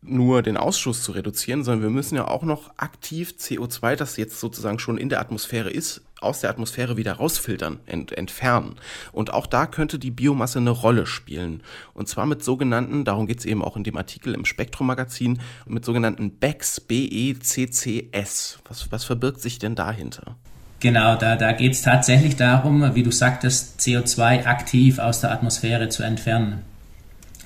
nur 0.00 0.42
den 0.42 0.56
Ausschuss 0.56 1.02
zu 1.02 1.12
reduzieren, 1.12 1.64
sondern 1.64 1.82
wir 1.82 1.90
müssen 1.90 2.14
ja 2.14 2.28
auch 2.28 2.42
noch 2.42 2.70
aktiv 2.76 3.34
CO2, 3.38 3.96
das 3.96 4.16
jetzt 4.16 4.38
sozusagen 4.38 4.78
schon 4.78 4.96
in 4.96 5.08
der 5.08 5.20
Atmosphäre 5.20 5.70
ist, 5.70 6.02
aus 6.20 6.40
der 6.40 6.50
Atmosphäre 6.50 6.96
wieder 6.96 7.14
rausfiltern, 7.14 7.80
ent 7.86 8.12
entfernen. 8.12 8.76
Und 9.12 9.32
auch 9.32 9.46
da 9.46 9.66
könnte 9.66 9.98
die 9.98 10.10
Biomasse 10.10 10.58
eine 10.58 10.70
Rolle 10.70 11.06
spielen. 11.06 11.62
Und 11.94 12.08
zwar 12.08 12.26
mit 12.26 12.42
sogenannten, 12.42 13.04
darum 13.04 13.26
geht 13.26 13.40
es 13.40 13.44
eben 13.44 13.62
auch 13.62 13.76
in 13.76 13.84
dem 13.84 13.96
Artikel 13.96 14.34
im 14.34 14.44
Spektrum-Magazin, 14.44 15.40
mit 15.66 15.84
sogenannten 15.84 16.32
BECCS, 16.32 16.80
B-E-C-C-S. 16.80 18.58
Was, 18.68 18.90
was 18.90 19.04
verbirgt 19.04 19.40
sich 19.40 19.58
denn 19.58 19.74
dahinter? 19.74 20.36
Genau, 20.80 21.16
da, 21.16 21.34
da 21.34 21.52
geht 21.52 21.72
es 21.72 21.82
tatsächlich 21.82 22.36
darum, 22.36 22.94
wie 22.94 23.02
du 23.02 23.10
sagtest, 23.10 23.80
CO2 23.80 24.46
aktiv 24.46 25.00
aus 25.00 25.20
der 25.20 25.32
Atmosphäre 25.32 25.88
zu 25.88 26.04
entfernen 26.04 26.62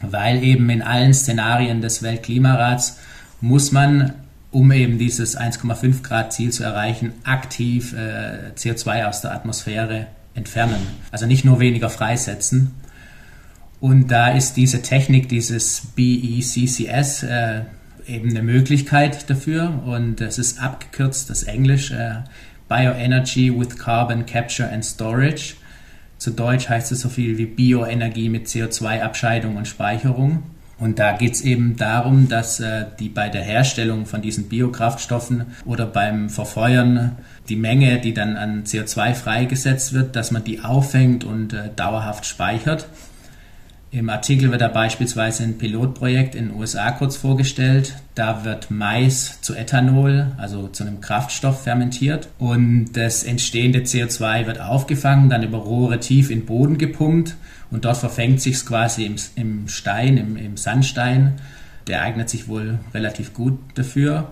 weil 0.02 0.43
eben 0.43 0.69
in 0.70 0.82
allen 0.82 1.14
Szenarien 1.14 1.81
des 1.81 2.02
Weltklimarats 2.02 2.99
muss 3.40 3.72
man, 3.72 4.14
um 4.50 4.70
eben 4.72 4.99
dieses 4.99 5.38
1,5 5.38 6.02
Grad 6.02 6.32
Ziel 6.32 6.52
zu 6.52 6.64
erreichen, 6.64 7.12
aktiv 7.25 7.94
äh, 7.94 8.52
CO2 8.56 9.06
aus 9.06 9.20
der 9.22 9.32
Atmosphäre 9.32 10.08
entfernen. 10.34 10.87
Also 11.10 11.26
nicht 11.26 11.44
nur 11.44 11.60
weniger 11.60 11.90
freisetzen. 11.90 12.72
Und 13.81 14.08
da 14.08 14.28
ist 14.28 14.56
diese 14.56 14.82
Technik, 14.82 15.28
dieses 15.28 15.88
BECCS, 15.96 17.25
äh, 17.25 17.62
eben 18.06 18.31
eine 18.31 18.43
Möglichkeit 18.43 19.28
dafür. 19.28 19.82
Und 19.84 20.20
es 20.20 20.38
ist 20.38 20.60
abgekürzt, 20.60 21.31
das 21.31 21.43
Englisch, 21.44 21.90
äh, 21.90 22.16
Bioenergy 22.69 23.58
with 23.58 23.76
Carbon 23.78 24.25
Capture 24.25 24.70
and 24.70 24.84
Storage. 24.84 25.54
Zu 26.22 26.30
Deutsch 26.30 26.69
heißt 26.69 26.92
es 26.92 27.00
so 27.00 27.08
viel 27.08 27.36
wie 27.36 27.46
Bioenergie 27.46 28.28
mit 28.28 28.46
CO2-Abscheidung 28.46 29.56
und 29.56 29.66
Speicherung. 29.66 30.44
Und 30.78 31.00
da 31.00 31.16
geht 31.16 31.32
es 31.32 31.40
eben 31.40 31.76
darum, 31.76 32.28
dass 32.28 32.61
äh, 32.61 32.85
die 33.00 33.08
bei 33.08 33.28
der 33.28 33.42
Herstellung 33.42 34.06
von 34.06 34.23
diesen 34.23 34.49
Biokraftstoffen 34.49 35.47
oder 35.64 35.85
beim 35.85 36.30
Verfeuern 36.30 37.16
die 37.49 37.56
Menge, 37.56 38.00
die 38.00 38.14
dann 38.14 38.37
an 38.37 38.62
CO2 38.62 39.14
freigesetzt 39.14 39.94
wird, 39.94 40.14
dass 40.14 40.30
man 40.30 40.44
die 40.44 40.61
auffängt 40.61 41.25
und 41.25 41.54
äh, 41.54 41.70
dauerhaft 41.75 42.25
speichert. 42.25 42.87
Im 43.94 44.08
Artikel 44.08 44.50
wird 44.50 44.62
da 44.62 44.68
beispielsweise 44.68 45.42
ein 45.42 45.58
Pilotprojekt 45.58 46.34
in 46.34 46.49
den 46.49 46.56
USA 46.56 46.92
kurz 46.92 47.16
vorgestellt. 47.16 47.94
Da 48.14 48.42
wird 48.42 48.70
Mais 48.70 49.42
zu 49.42 49.54
Ethanol, 49.54 50.28
also 50.38 50.68
zu 50.68 50.84
einem 50.84 51.02
Kraftstoff 51.02 51.64
fermentiert 51.64 52.28
und 52.38 52.94
das 52.94 53.22
entstehende 53.22 53.80
CO2 53.80 54.46
wird 54.46 54.62
aufgefangen, 54.62 55.28
dann 55.28 55.42
über 55.42 55.58
Rohre 55.58 56.00
tief 56.00 56.30
in 56.30 56.40
den 56.40 56.46
Boden 56.46 56.78
gepumpt 56.78 57.37
und 57.70 57.84
dort 57.84 57.99
verfängt 57.99 58.40
sich 58.40 58.54
es 58.54 58.64
quasi 58.64 59.04
im, 59.04 59.16
im 59.37 59.68
Stein, 59.68 60.16
im, 60.16 60.38
im 60.38 60.56
Sandstein. 60.56 61.34
Der 61.87 62.00
eignet 62.00 62.30
sich 62.30 62.49
wohl 62.49 62.78
relativ 62.94 63.34
gut 63.34 63.58
dafür. 63.75 64.30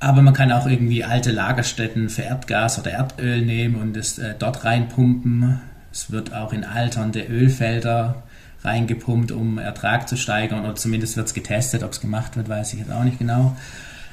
Aber 0.00 0.22
man 0.22 0.34
kann 0.34 0.50
auch 0.50 0.66
irgendwie 0.66 1.04
alte 1.04 1.30
Lagerstätten 1.30 2.08
für 2.08 2.22
Erdgas 2.22 2.80
oder 2.80 2.90
Erdöl 2.90 3.42
nehmen 3.42 3.76
und 3.76 3.96
es 3.96 4.18
äh, 4.18 4.34
dort 4.36 4.64
reinpumpen. 4.64 5.60
Es 5.92 6.10
wird 6.10 6.34
auch 6.34 6.52
in 6.52 6.64
alternde 6.64 7.22
Ölfelder 7.22 8.23
reingepumpt, 8.64 9.30
um 9.30 9.58
Ertrag 9.58 10.08
zu 10.08 10.16
steigern 10.16 10.64
oder 10.64 10.74
zumindest 10.74 11.16
wird 11.16 11.26
es 11.26 11.34
getestet. 11.34 11.82
Ob 11.82 11.92
es 11.92 12.00
gemacht 12.00 12.36
wird, 12.36 12.48
weiß 12.48 12.72
ich 12.72 12.80
jetzt 12.80 12.92
auch 12.92 13.04
nicht 13.04 13.18
genau. 13.18 13.56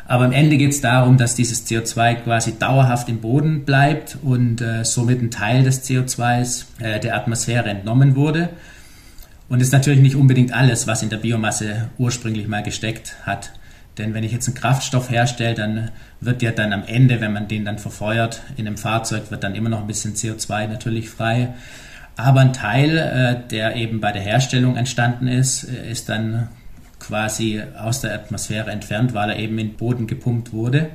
Aber 0.06 0.26
am 0.26 0.34
Ende 0.34 0.58
geht 0.58 0.72
es 0.72 0.82
darum, 0.82 1.18
dass 1.18 1.36
dieses 1.36 1.66
CO2 1.66 2.16
quasi 2.16 2.60
dauerhaft 2.60 3.08
im 3.08 3.22
Boden 3.22 3.64
bleibt 3.64 4.18
und 4.22 4.60
äh, 4.60 4.84
somit 4.84 5.22
ein 5.22 5.32
Teil 5.32 5.64
des 5.64 5.88
CO2s 5.90 6.66
äh, 6.80 7.00
der 7.00 7.16
Atmosphäre 7.16 7.70
entnommen 7.70 8.16
wurde. 8.16 8.50
Und 9.48 9.62
ist 9.62 9.74
natürlich 9.74 10.02
nicht 10.02 10.16
unbedingt 10.16 10.54
alles, 10.54 10.88
was 10.88 11.04
in 11.04 11.10
der 11.10 11.18
Biomasse 11.18 11.90
ursprünglich 11.98 12.48
mal 12.48 12.64
gesteckt 12.64 13.16
hat. 13.26 13.52
Denn 13.98 14.14
wenn 14.14 14.24
ich 14.24 14.32
jetzt 14.32 14.48
einen 14.48 14.56
Kraftstoff 14.56 15.10
herstelle, 15.10 15.56
dann 15.56 15.92
wird 16.22 16.42
ja 16.42 16.52
dann 16.52 16.72
am 16.74 16.84
Ende, 16.88 17.20
wenn 17.20 17.34
man 17.34 17.48
den 17.48 17.66
dann 17.66 17.78
verfeuert 17.78 18.42
in 18.56 18.68
einem 18.68 18.78
Fahrzeug, 18.78 19.30
wird 19.30 19.44
dann 19.44 19.56
immer 19.56 19.70
noch 19.70 19.82
ein 19.82 19.88
bisschen 19.88 20.16
CO2 20.16 20.68
natürlich 20.68 21.10
frei. 21.10 21.54
Aber 22.24 22.42
ein 22.42 22.54
Teil, 22.54 22.98
äh, 22.98 23.48
der 23.50 23.76
eben 23.76 24.00
bei 24.00 24.12
der 24.12 24.22
Herstellung 24.22 24.78
entstanden 24.78 25.28
ist, 25.28 25.64
äh, 25.64 25.90
ist 25.90 26.08
dann 26.08 26.50
quasi 27.00 27.64
aus 27.80 28.02
der 28.02 28.14
Atmosphäre 28.14 28.70
entfernt, 28.70 29.16
weil 29.16 29.32
er 29.32 29.40
eben 29.40 29.58
in 29.58 29.70
den 29.70 29.78
Boden 29.78 30.06
gepumpt 30.06 30.54
wurde. 30.54 30.92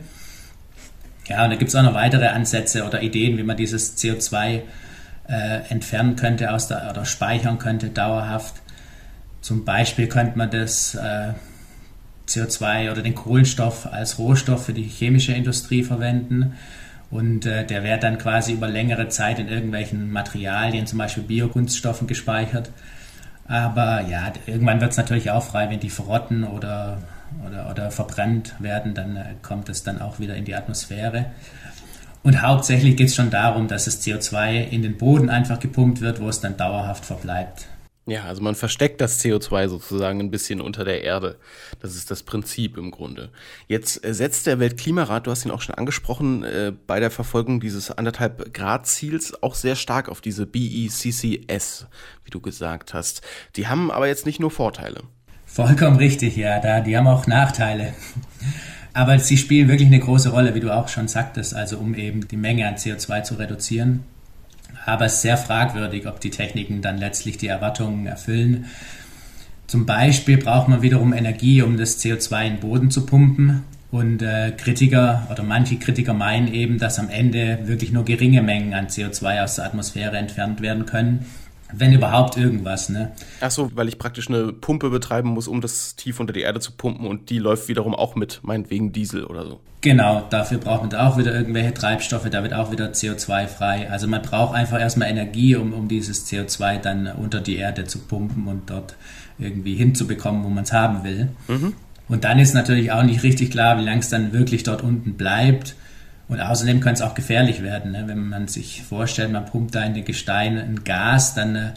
Ja, 1.27 1.43
und 1.43 1.51
da 1.51 1.57
gibt 1.57 1.71
es 1.71 1.75
auch 1.75 1.83
noch 1.83 1.95
weitere 1.95 2.29
Ansätze 2.29 2.85
oder 2.85 3.03
Ideen, 3.03 3.37
wie 3.39 3.43
man 3.43 3.57
dieses 3.57 3.99
CO2 3.99 4.63
äh, 5.29 5.69
entfernen 5.69 6.15
könnte 6.15 6.53
aus 6.53 6.69
der, 6.69 6.89
oder 6.91 7.05
speichern 7.05 7.59
könnte 7.59 7.89
dauerhaft. 7.89 8.55
Zum 9.41 9.65
Beispiel 9.65 10.07
könnte 10.07 10.39
man 10.39 10.53
das 10.53 10.95
äh, 10.95 11.33
CO2 12.29 12.93
oder 12.93 13.03
den 13.03 13.17
Kohlenstoff 13.17 13.93
als 13.93 14.21
Rohstoff 14.21 14.67
für 14.67 14.73
die 14.73 14.85
chemische 14.85 15.33
Industrie 15.33 15.83
verwenden. 15.83 16.55
Und 17.11 17.47
äh, 17.47 17.65
der 17.65 17.85
wird 17.85 18.03
dann 18.03 18.19
quasi 18.19 18.53
über 18.53 18.69
längere 18.69 19.09
Zeit 19.09 19.39
in 19.39 19.49
irgendwelchen 19.49 20.11
Materialien, 20.11 20.87
zum 20.87 20.99
Beispiel 20.99 21.23
Biokunststoffen, 21.23 22.07
gespeichert. 22.07 22.71
Aber 23.47 24.01
ja, 24.03 24.33
irgendwann 24.47 24.81
wird 24.81 24.91
es 24.91 24.97
natürlich 24.97 25.31
auch 25.31 25.45
frei, 25.45 25.71
wenn 25.71 25.79
die 25.79 25.91
verrotten 25.91 26.45
oder, 26.45 26.99
oder, 27.47 27.71
oder 27.71 27.91
verbrannt 27.91 28.55
werden, 28.59 28.95
dann 28.95 29.17
äh, 29.17 29.25
kommt 29.43 29.69
es 29.69 29.85
dann 29.85 30.01
auch 30.01 30.19
wieder 30.19 30.35
in 30.35 30.45
die 30.45 30.55
Atmosphäre. 30.55 31.27
Und 32.25 32.43
hauptsächlich 32.43 32.97
geht 32.97 33.07
es 33.09 33.15
schon 33.15 33.31
darum, 33.31 33.69
dass 33.69 33.85
das 33.85 34.03
CO2 34.03 34.69
in 34.69 34.83
den 34.83 34.99
Boden 34.99 35.31
einfach 35.31 35.61
gepumpt 35.61 36.01
wird, 36.01 36.21
wo 36.21 36.29
es 36.29 36.41
dann 36.41 36.57
dauerhaft 36.57 37.05
verbleibt. 37.05 37.69
Ja, 38.09 38.23
also 38.23 38.41
man 38.41 38.55
versteckt 38.55 39.01
das 39.01 39.21
CO2 39.21 39.67
sozusagen 39.67 40.21
ein 40.21 40.31
bisschen 40.31 40.61
unter 40.61 40.85
der 40.85 41.03
Erde. 41.03 41.39
Das 41.81 41.97
ist 41.97 42.09
das 42.09 42.23
Prinzip 42.23 42.77
im 42.77 42.93
Grunde. 42.93 43.31
Jetzt 43.67 44.05
äh, 44.05 44.15
setzt 44.15 44.47
der 44.47 44.61
Weltklimarat, 44.61 45.27
du 45.27 45.33
hast 45.33 45.45
ihn 45.45 45.51
auch 45.51 45.61
schon 45.61 45.75
angesprochen, 45.75 46.45
äh, 46.45 46.73
bei 46.87 47.01
der 47.01 47.11
Verfolgung 47.11 47.59
dieses 47.59 47.91
anderthalb 47.91 48.55
Grad 48.55 48.87
Ziels 48.87 49.43
auch 49.43 49.57
sehr 49.57 49.75
stark 49.75 50.09
auf 50.09 50.21
diese 50.21 50.47
BECCS, 50.47 51.87
wie 52.25 52.31
du 52.31 52.41
gesagt 52.41 52.95
hast. 52.95 53.23
Die 53.57 53.67
haben 53.67 53.91
aber 53.91 54.07
jetzt 54.07 54.25
nicht 54.25 54.39
nur 54.39 54.53
Vorteile. 54.53 55.03
Vollkommen 55.45 55.97
richtig, 55.97 56.37
ja, 56.37 56.61
da, 56.61 56.81
die 56.81 56.97
haben 56.97 57.09
auch 57.09 57.27
Nachteile. 57.27 57.93
Aber 58.93 59.19
sie 59.19 59.37
spielen 59.37 59.69
wirklich 59.69 59.89
eine 59.89 60.01
große 60.01 60.31
Rolle, 60.31 60.55
wie 60.55 60.61
du 60.61 60.75
auch 60.75 60.89
schon 60.89 61.07
sagtest, 61.07 61.55
also 61.55 61.77
um 61.77 61.95
eben 61.95 62.27
die 62.29 62.39
Menge 62.39 62.67
an 62.67 62.77
CO2 62.77 63.25
zu 63.25 63.35
reduzieren 63.35 64.05
aber 64.87 65.07
es 65.07 65.15
ist 65.15 65.23
sehr 65.23 65.37
fragwürdig, 65.37 66.07
ob 66.07 66.21
die 66.21 66.31
Techniken 66.31 66.81
dann 66.81 66.97
letztlich 66.97 67.37
die 67.37 67.49
Erwartungen 67.49 68.07
erfüllen. 68.07 68.67
Zum 69.67 69.85
Beispiel 69.85 70.39
braucht 70.39 70.69
man 70.69 70.81
wiederum 70.81 71.13
Energie, 71.13 71.61
um 71.61 71.77
das 71.77 71.99
CO2 72.03 72.47
in 72.47 72.53
den 72.55 72.61
Boden 72.61 72.91
zu 72.91 73.05
pumpen. 73.05 73.65
Und 73.91 74.23
äh, 74.23 74.53
Kritiker 74.57 75.27
oder 75.31 75.43
manche 75.43 75.77
Kritiker 75.77 76.15
meinen 76.15 76.53
eben, 76.53 76.79
dass 76.79 76.99
am 76.99 77.09
Ende 77.09 77.61
wirklich 77.65 77.93
nur 77.93 78.05
geringe 78.05 78.43
Mengen 78.43 78.75
an 78.75 78.87
CO2 78.87 79.43
aus 79.43 79.57
der 79.57 79.67
Atmosphäre 79.67 80.17
entfernt 80.17 80.61
werden 80.61 80.87
können. 80.87 81.27
Wenn 81.73 81.93
überhaupt 81.93 82.37
irgendwas, 82.37 82.89
ne? 82.89 83.13
Ach 83.41 83.51
so, 83.51 83.71
weil 83.75 83.89
ich 83.89 83.99
praktisch 83.99 84.29
eine 84.29 84.53
Pumpe 84.53 84.91
betreiben 84.91 85.31
muss, 85.31 85.49
um 85.49 85.61
das 85.61 85.97
tief 85.97 86.21
unter 86.21 86.33
die 86.33 86.43
Erde 86.43 86.61
zu 86.61 86.73
pumpen 86.73 87.07
und 87.07 87.29
die 87.29 87.39
läuft 87.39 87.69
wiederum 87.69 87.95
auch 87.95 88.15
mit, 88.15 88.41
meinetwegen 88.43 88.93
Diesel 88.93 89.25
oder 89.25 89.45
so. 89.45 89.61
Genau, 89.81 90.25
dafür 90.31 90.59
braucht 90.59 90.83
man 90.83 91.01
auch 91.01 91.19
wieder 91.19 91.35
irgendwelche 91.35 91.75
Treibstoffe, 91.75 92.29
da 92.31 92.43
wird 92.43 92.55
auch 92.55 92.71
wieder 92.71 92.91
CO2 92.91 93.47
frei. 93.47 93.91
Also 93.91 94.07
man 94.07 94.23
braucht 94.23 94.55
einfach 94.55 94.81
erstmal 94.81 95.09
Energie, 95.09 95.57
um, 95.57 95.73
um 95.73 95.89
dieses 95.89 96.27
CO2 96.27 96.79
dann 96.79 97.09
unter 97.09 97.41
die 97.41 97.57
Erde 97.57 97.85
zu 97.85 97.99
pumpen 97.99 98.47
und 98.47 98.71
dort 98.71 98.95
irgendwie 99.39 99.75
hinzubekommen, 99.75 100.45
wo 100.45 100.49
man 100.49 100.65
es 100.65 100.73
haben 100.73 101.05
will. 101.05 101.29
Mhm. 101.49 101.75
Und 102.09 102.25
dann 102.25 102.39
ist 102.39 102.55
natürlich 102.55 102.93
auch 102.93 103.03
nicht 103.03 103.25
richtig 103.25 103.51
klar, 103.51 103.79
wie 103.79 103.85
lange 103.85 103.99
es 103.99 104.09
dann 104.09 104.33
wirklich 104.33 104.63
dort 104.63 104.83
unten 104.83 105.15
bleibt 105.15 105.75
und 106.29 106.41
außerdem 106.41 106.81
könnte 106.81 107.03
es 107.03 107.09
auch 107.09 107.15
gefährlich 107.15 107.63
werden. 107.63 107.93
Ne? 107.93 108.05
Wenn 108.07 108.29
man 108.29 108.49
sich 108.49 108.83
vorstellt, 108.83 109.33
man 109.33 109.47
pumpt 109.47 109.75
da 109.75 109.85
in 109.85 109.95
den 109.95 110.05
Gestein 110.05 110.59
ein 110.59 110.85
Gas, 110.85 111.35
dann 111.35 111.57
äh, 111.57 111.71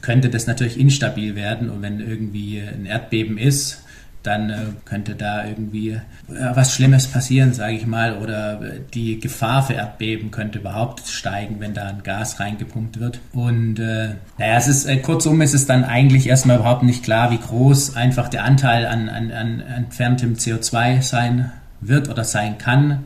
könnte 0.00 0.30
das 0.30 0.46
natürlich 0.46 0.78
instabil 0.78 1.36
werden. 1.36 1.68
Und 1.68 1.82
wenn 1.82 2.00
irgendwie 2.00 2.60
ein 2.60 2.86
Erdbeben 2.86 3.36
ist, 3.36 3.82
dann 4.22 4.50
äh, 4.50 4.56
könnte 4.84 5.14
da 5.14 5.46
irgendwie 5.46 5.90
äh, 5.90 6.00
was 6.28 6.74
Schlimmes 6.74 7.06
passieren, 7.06 7.52
sage 7.52 7.74
ich 7.74 7.86
mal. 7.86 8.18
Oder 8.18 8.62
äh, 8.62 8.80
die 8.92 9.18
Gefahr 9.18 9.62
für 9.62 9.74
Erdbeben 9.74 10.30
könnte 10.30 10.58
überhaupt 10.58 11.06
steigen, 11.06 11.56
wenn 11.60 11.74
da 11.74 11.88
ein 11.88 12.02
Gas 12.02 12.40
reingepumpt 12.40 13.00
wird. 13.00 13.20
Und 13.32 13.78
äh, 13.78 14.14
naja, 14.38 14.56
es 14.56 14.68
ist, 14.68 14.86
äh, 14.86 14.96
kurzum 14.98 15.40
ist 15.40 15.54
es 15.54 15.66
dann 15.66 15.84
eigentlich 15.84 16.26
erstmal 16.26 16.58
überhaupt 16.58 16.82
nicht 16.82 17.02
klar, 17.02 17.30
wie 17.30 17.38
groß 17.38 17.96
einfach 17.96 18.28
der 18.28 18.44
Anteil 18.44 18.86
an, 18.86 19.08
an, 19.08 19.30
an 19.30 19.60
entferntem 19.60 20.34
CO2 20.34 21.02
sein 21.02 21.52
wird 21.80 22.08
oder 22.08 22.24
sein 22.24 22.58
kann. 22.58 23.04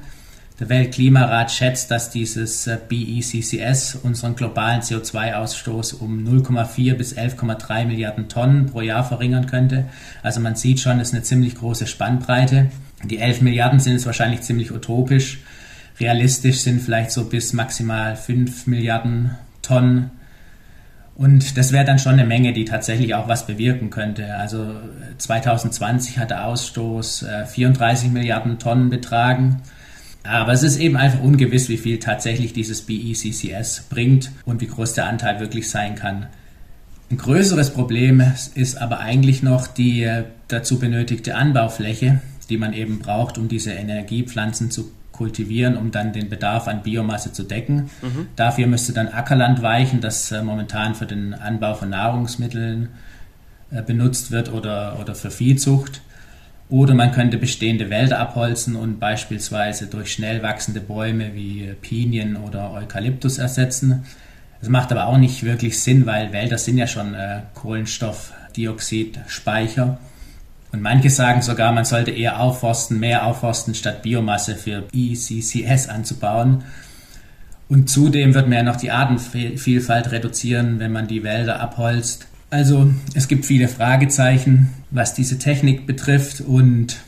Der 0.61 0.69
Weltklimarat 0.69 1.51
schätzt, 1.51 1.91
dass 1.91 2.11
dieses 2.11 2.69
äh, 2.69 2.79
BECCS 2.89 3.97
unseren 3.97 4.37
globalen 4.37 4.83
CO2-Ausstoß 4.83 5.97
um 5.99 6.25
0,4 6.25 6.95
bis 6.95 7.17
11,3 7.17 7.87
Milliarden 7.87 8.29
Tonnen 8.29 8.67
pro 8.67 8.81
Jahr 8.81 9.03
verringern 9.03 9.47
könnte. 9.47 9.87
Also 10.23 10.39
man 10.39 10.55
sieht 10.55 10.79
schon, 10.79 11.01
es 11.01 11.09
ist 11.09 11.15
eine 11.15 11.25
ziemlich 11.25 11.57
große 11.57 11.89
Spannbreite. 11.89 12.71
Die 13.03 13.19
11 13.19 13.41
Milliarden 13.41 13.81
sind 13.81 13.95
jetzt 13.95 14.07
wahrscheinlich 14.07 14.43
ziemlich 14.43 14.71
utopisch. 14.71 15.41
Realistisch 15.99 16.61
sind 16.61 16.81
vielleicht 16.81 17.11
so 17.11 17.25
bis 17.25 17.53
maximal 17.53 18.15
5 18.15 18.69
Milliarden 18.69 19.37
Tonnen. 19.61 20.13
Und 21.17 21.59
das 21.59 21.73
wäre 21.73 21.85
dann 21.85 21.99
schon 21.99 22.13
eine 22.13 22.27
Menge, 22.27 22.53
die 22.53 22.65
tatsächlich 22.65 23.17
auch 23.17 23.27
was 23.27 23.47
bewirken 23.47 23.91
könnte. 23.91 24.37
Also 24.37 24.77
2020 25.19 26.19
hat 26.19 26.31
der 26.31 26.47
Ausstoß 26.47 27.27
34 27.47 28.09
äh, 28.09 28.13
Milliarden 28.13 28.61
Tonnen 28.61 28.89
betragen. 28.89 29.61
Aber 30.25 30.53
es 30.53 30.63
ist 30.63 30.79
eben 30.79 30.97
einfach 30.97 31.21
ungewiss, 31.21 31.69
wie 31.69 31.77
viel 31.77 31.99
tatsächlich 31.99 32.53
dieses 32.53 32.83
BECCS 32.83 33.85
bringt 33.91 34.33
und 34.47 34.61
wie 34.61 34.67
groß 34.67 34.95
der 34.95 35.07
Anteil 35.07 35.39
wirklich 35.39 35.69
sein 35.69 35.95
kann. 35.95 36.27
Ein 37.11 37.19
größeres 37.19 37.71
Problem 37.71 38.23
ist 38.55 38.81
aber 38.81 39.01
eigentlich 39.01 39.43
noch 39.43 39.67
die 39.67 40.03
äh, 40.03 40.25
dazu 40.49 40.79
benötigte 40.79 41.37
Anbaufläche, 41.37 42.23
die 42.49 42.57
man 42.57 42.73
eben 42.73 42.99
braucht, 42.99 43.37
um 43.37 43.49
diese 43.49 43.73
Energiepflanzen 43.73 44.71
zu 44.71 44.91
kultivieren, 45.13 45.77
um 45.77 45.91
dann 45.91 46.13
den 46.13 46.29
Bedarf 46.29 46.67
an 46.67 46.83
Biomasse 46.83 47.33
zu 47.33 47.45
decken. 47.45 47.91
Mhm. 48.03 48.29
Dafür 48.37 48.67
müsste 48.67 48.93
dann 48.93 49.09
Ackerland 49.09 49.63
weichen, 49.63 50.01
das 50.01 50.33
äh, 50.33 50.43
momentan 50.43 50.95
für 50.95 51.07
den 51.07 51.35
Anbau 51.35 51.75
von 51.75 51.91
Nahrungsmitteln 51.91 52.89
äh, 53.71 53.83
benutzt 53.83 54.31
wird 54.31 54.53
oder, 54.53 54.99
oder 55.01 55.15
für 55.15 55.31
Viehzucht. 55.31 56.01
Oder 56.71 56.95
man 56.95 57.13
könnte 57.13 57.37
bestehende 57.37 57.91
Wälder 57.91 58.19
abholzen 58.19 58.75
und 58.75 58.99
beispielsweise 58.99 59.87
durch 59.87 60.11
schnell 60.13 60.43
wachsende 60.43 60.81
Bäume 60.81 61.35
wie 61.35 61.75
Pinien 61.81 62.37
oder 62.37 62.73
Eukalyptus 62.73 63.39
ersetzen. 63.39 64.05
Das 64.61 64.71
macht 64.71 64.91
aber 64.91 65.07
auch 65.07 65.19
nicht 65.19 65.45
wirklich 65.45 65.83
Sinn, 65.83 66.07
weil 66.07 66.33
Wälder 66.33 66.57
sind 66.57 66.79
ja 66.79 66.87
schon 66.87 67.13
äh, 67.15 67.43
Kohlenstoffdioxidspeicher. 67.55 69.99
Und 70.73 70.81
manche 70.83 71.11
sagen 71.11 71.43
sogar, 71.43 71.71
man 71.73 71.85
sollte 71.85 72.11
eher 72.11 72.41
aufforsten, 72.41 72.99
mehr 72.99 73.27
aufforsten, 73.27 73.75
statt 73.75 74.01
Biomasse 74.03 74.57
für 74.57 74.85
ICCS 74.93 75.89
anzubauen. 75.89 76.65
Und 77.69 77.91
zudem 77.91 78.35
wird 78.35 78.49
man 78.49 78.59
ja 78.59 78.65
noch 78.65 78.77
die 78.77 78.91
Artenvielfalt 78.91 80.11
reduzieren, 80.11 80.81
wenn 80.81 80.93
man 80.93 81.07
die 81.07 81.23
Wälder 81.23 81.61
abholzt. 81.61 82.27
Also 82.55 82.89
es 83.15 83.27
gibt 83.27 83.47
viele 83.47 83.67
Fragezeichen, 83.67 84.73
was 84.93 85.13
diese 85.13 85.41
Technik 85.41 85.89
betrifft 85.89 86.41
und 86.41 86.99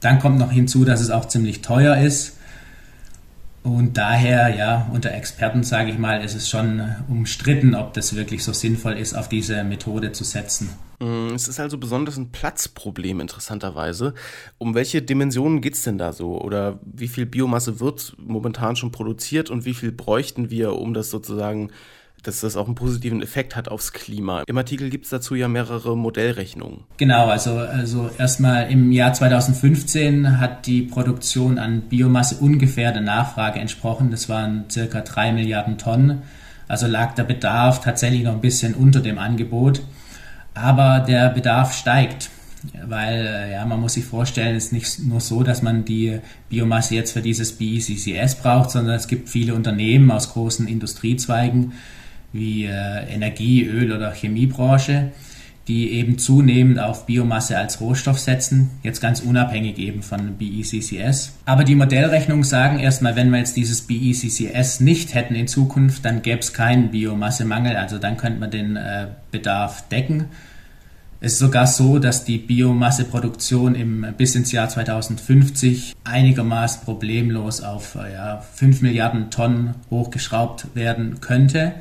dann 0.00 0.18
kommt 0.18 0.38
noch 0.38 0.50
hinzu, 0.50 0.86
dass 0.86 1.02
es 1.02 1.10
auch 1.10 1.28
ziemlich 1.28 1.60
teuer 1.60 1.98
ist. 1.98 2.38
Und 3.62 3.98
daher, 3.98 4.56
ja, 4.56 4.90
unter 4.94 5.12
Experten 5.12 5.62
sage 5.62 5.90
ich 5.90 5.98
mal, 5.98 6.24
ist 6.24 6.34
es 6.34 6.48
schon 6.48 6.80
umstritten, 7.10 7.74
ob 7.74 7.92
das 7.92 8.16
wirklich 8.16 8.42
so 8.44 8.54
sinnvoll 8.54 8.94
ist, 8.94 9.12
auf 9.12 9.28
diese 9.28 9.62
Methode 9.62 10.12
zu 10.12 10.24
setzen. 10.24 10.70
Mm, 11.00 11.34
es 11.34 11.48
ist 11.48 11.60
also 11.60 11.76
besonders 11.76 12.16
ein 12.16 12.32
Platzproblem, 12.32 13.20
interessanterweise. 13.20 14.14
Um 14.56 14.74
welche 14.74 15.02
Dimensionen 15.02 15.60
geht 15.60 15.74
es 15.74 15.82
denn 15.82 15.98
da 15.98 16.14
so? 16.14 16.40
Oder 16.40 16.80
wie 16.82 17.08
viel 17.08 17.26
Biomasse 17.26 17.78
wird 17.78 18.16
momentan 18.16 18.74
schon 18.74 18.90
produziert 18.90 19.50
und 19.50 19.66
wie 19.66 19.74
viel 19.74 19.92
bräuchten 19.92 20.48
wir, 20.48 20.76
um 20.76 20.94
das 20.94 21.10
sozusagen 21.10 21.68
dass 22.26 22.40
das 22.40 22.56
auch 22.56 22.66
einen 22.66 22.74
positiven 22.74 23.22
Effekt 23.22 23.56
hat 23.56 23.68
aufs 23.68 23.92
Klima. 23.92 24.42
Im 24.46 24.58
Artikel 24.58 24.90
gibt 24.90 25.04
es 25.04 25.10
dazu 25.10 25.34
ja 25.34 25.48
mehrere 25.48 25.96
Modellrechnungen. 25.96 26.80
Genau, 26.96 27.28
also, 27.28 27.56
also 27.56 28.10
erstmal 28.18 28.70
im 28.70 28.92
Jahr 28.92 29.12
2015 29.12 30.40
hat 30.40 30.66
die 30.66 30.82
Produktion 30.82 31.58
an 31.58 31.82
Biomasse 31.82 32.36
ungefähr 32.36 32.92
der 32.92 33.02
Nachfrage 33.02 33.60
entsprochen. 33.60 34.10
Das 34.10 34.28
waren 34.28 34.64
circa 34.70 35.00
drei 35.00 35.32
Milliarden 35.32 35.78
Tonnen. 35.78 36.22
Also 36.66 36.86
lag 36.86 37.14
der 37.14 37.24
Bedarf 37.24 37.80
tatsächlich 37.80 38.24
noch 38.24 38.32
ein 38.32 38.40
bisschen 38.40 38.74
unter 38.74 39.00
dem 39.00 39.18
Angebot. 39.18 39.82
Aber 40.54 41.00
der 41.00 41.30
Bedarf 41.30 41.74
steigt 41.74 42.30
weil 42.86 43.26
äh, 43.26 43.52
ja, 43.52 43.64
man 43.64 43.80
muss 43.80 43.94
sich 43.94 44.04
vorstellen, 44.04 44.56
es 44.56 44.66
ist 44.66 44.72
nicht 44.72 44.98
nur 45.00 45.20
so, 45.20 45.42
dass 45.42 45.62
man 45.62 45.84
die 45.84 46.20
Biomasse 46.48 46.94
jetzt 46.94 47.12
für 47.12 47.22
dieses 47.22 47.52
BECCS 47.52 48.36
braucht, 48.36 48.70
sondern 48.70 48.94
es 48.94 49.08
gibt 49.08 49.28
viele 49.28 49.54
Unternehmen 49.54 50.10
aus 50.10 50.32
großen 50.32 50.66
Industriezweigen, 50.66 51.72
wie 52.34 52.66
äh, 52.66 53.06
Energie-, 53.08 53.64
Öl- 53.64 53.92
oder 53.92 54.12
Chemiebranche, 54.12 55.12
die 55.68 55.92
eben 55.92 56.18
zunehmend 56.18 56.78
auf 56.78 57.06
Biomasse 57.06 57.56
als 57.56 57.80
Rohstoff 57.80 58.18
setzen, 58.18 58.70
jetzt 58.82 59.00
ganz 59.00 59.20
unabhängig 59.20 59.78
eben 59.78 60.02
von 60.02 60.36
BECCS. 60.36 61.32
Aber 61.46 61.64
die 61.64 61.74
Modellrechnungen 61.74 62.44
sagen 62.44 62.80
erstmal, 62.80 63.16
wenn 63.16 63.30
wir 63.30 63.38
jetzt 63.38 63.56
dieses 63.56 63.82
BECCS 63.82 64.80
nicht 64.80 65.14
hätten 65.14 65.34
in 65.34 65.48
Zukunft, 65.48 66.04
dann 66.04 66.20
gäbe 66.20 66.40
es 66.40 66.52
keinen 66.52 66.90
Biomassemangel, 66.90 67.76
also 67.76 67.96
dann 67.96 68.18
könnte 68.18 68.40
man 68.40 68.50
den 68.50 68.76
äh, 68.76 69.06
Bedarf 69.30 69.88
decken. 69.88 70.26
Es 71.20 71.34
ist 71.34 71.38
sogar 71.38 71.66
so, 71.66 71.98
dass 71.98 72.26
die 72.26 72.36
Biomasseproduktion 72.36 73.74
im, 73.74 74.06
bis 74.18 74.34
ins 74.34 74.52
Jahr 74.52 74.68
2050 74.68 75.94
einigermaßen 76.04 76.84
problemlos 76.84 77.62
auf 77.62 77.94
äh, 77.94 78.12
ja, 78.12 78.44
5 78.54 78.82
Milliarden 78.82 79.30
Tonnen 79.30 79.76
hochgeschraubt 79.88 80.74
werden 80.74 81.22
könnte. 81.22 81.72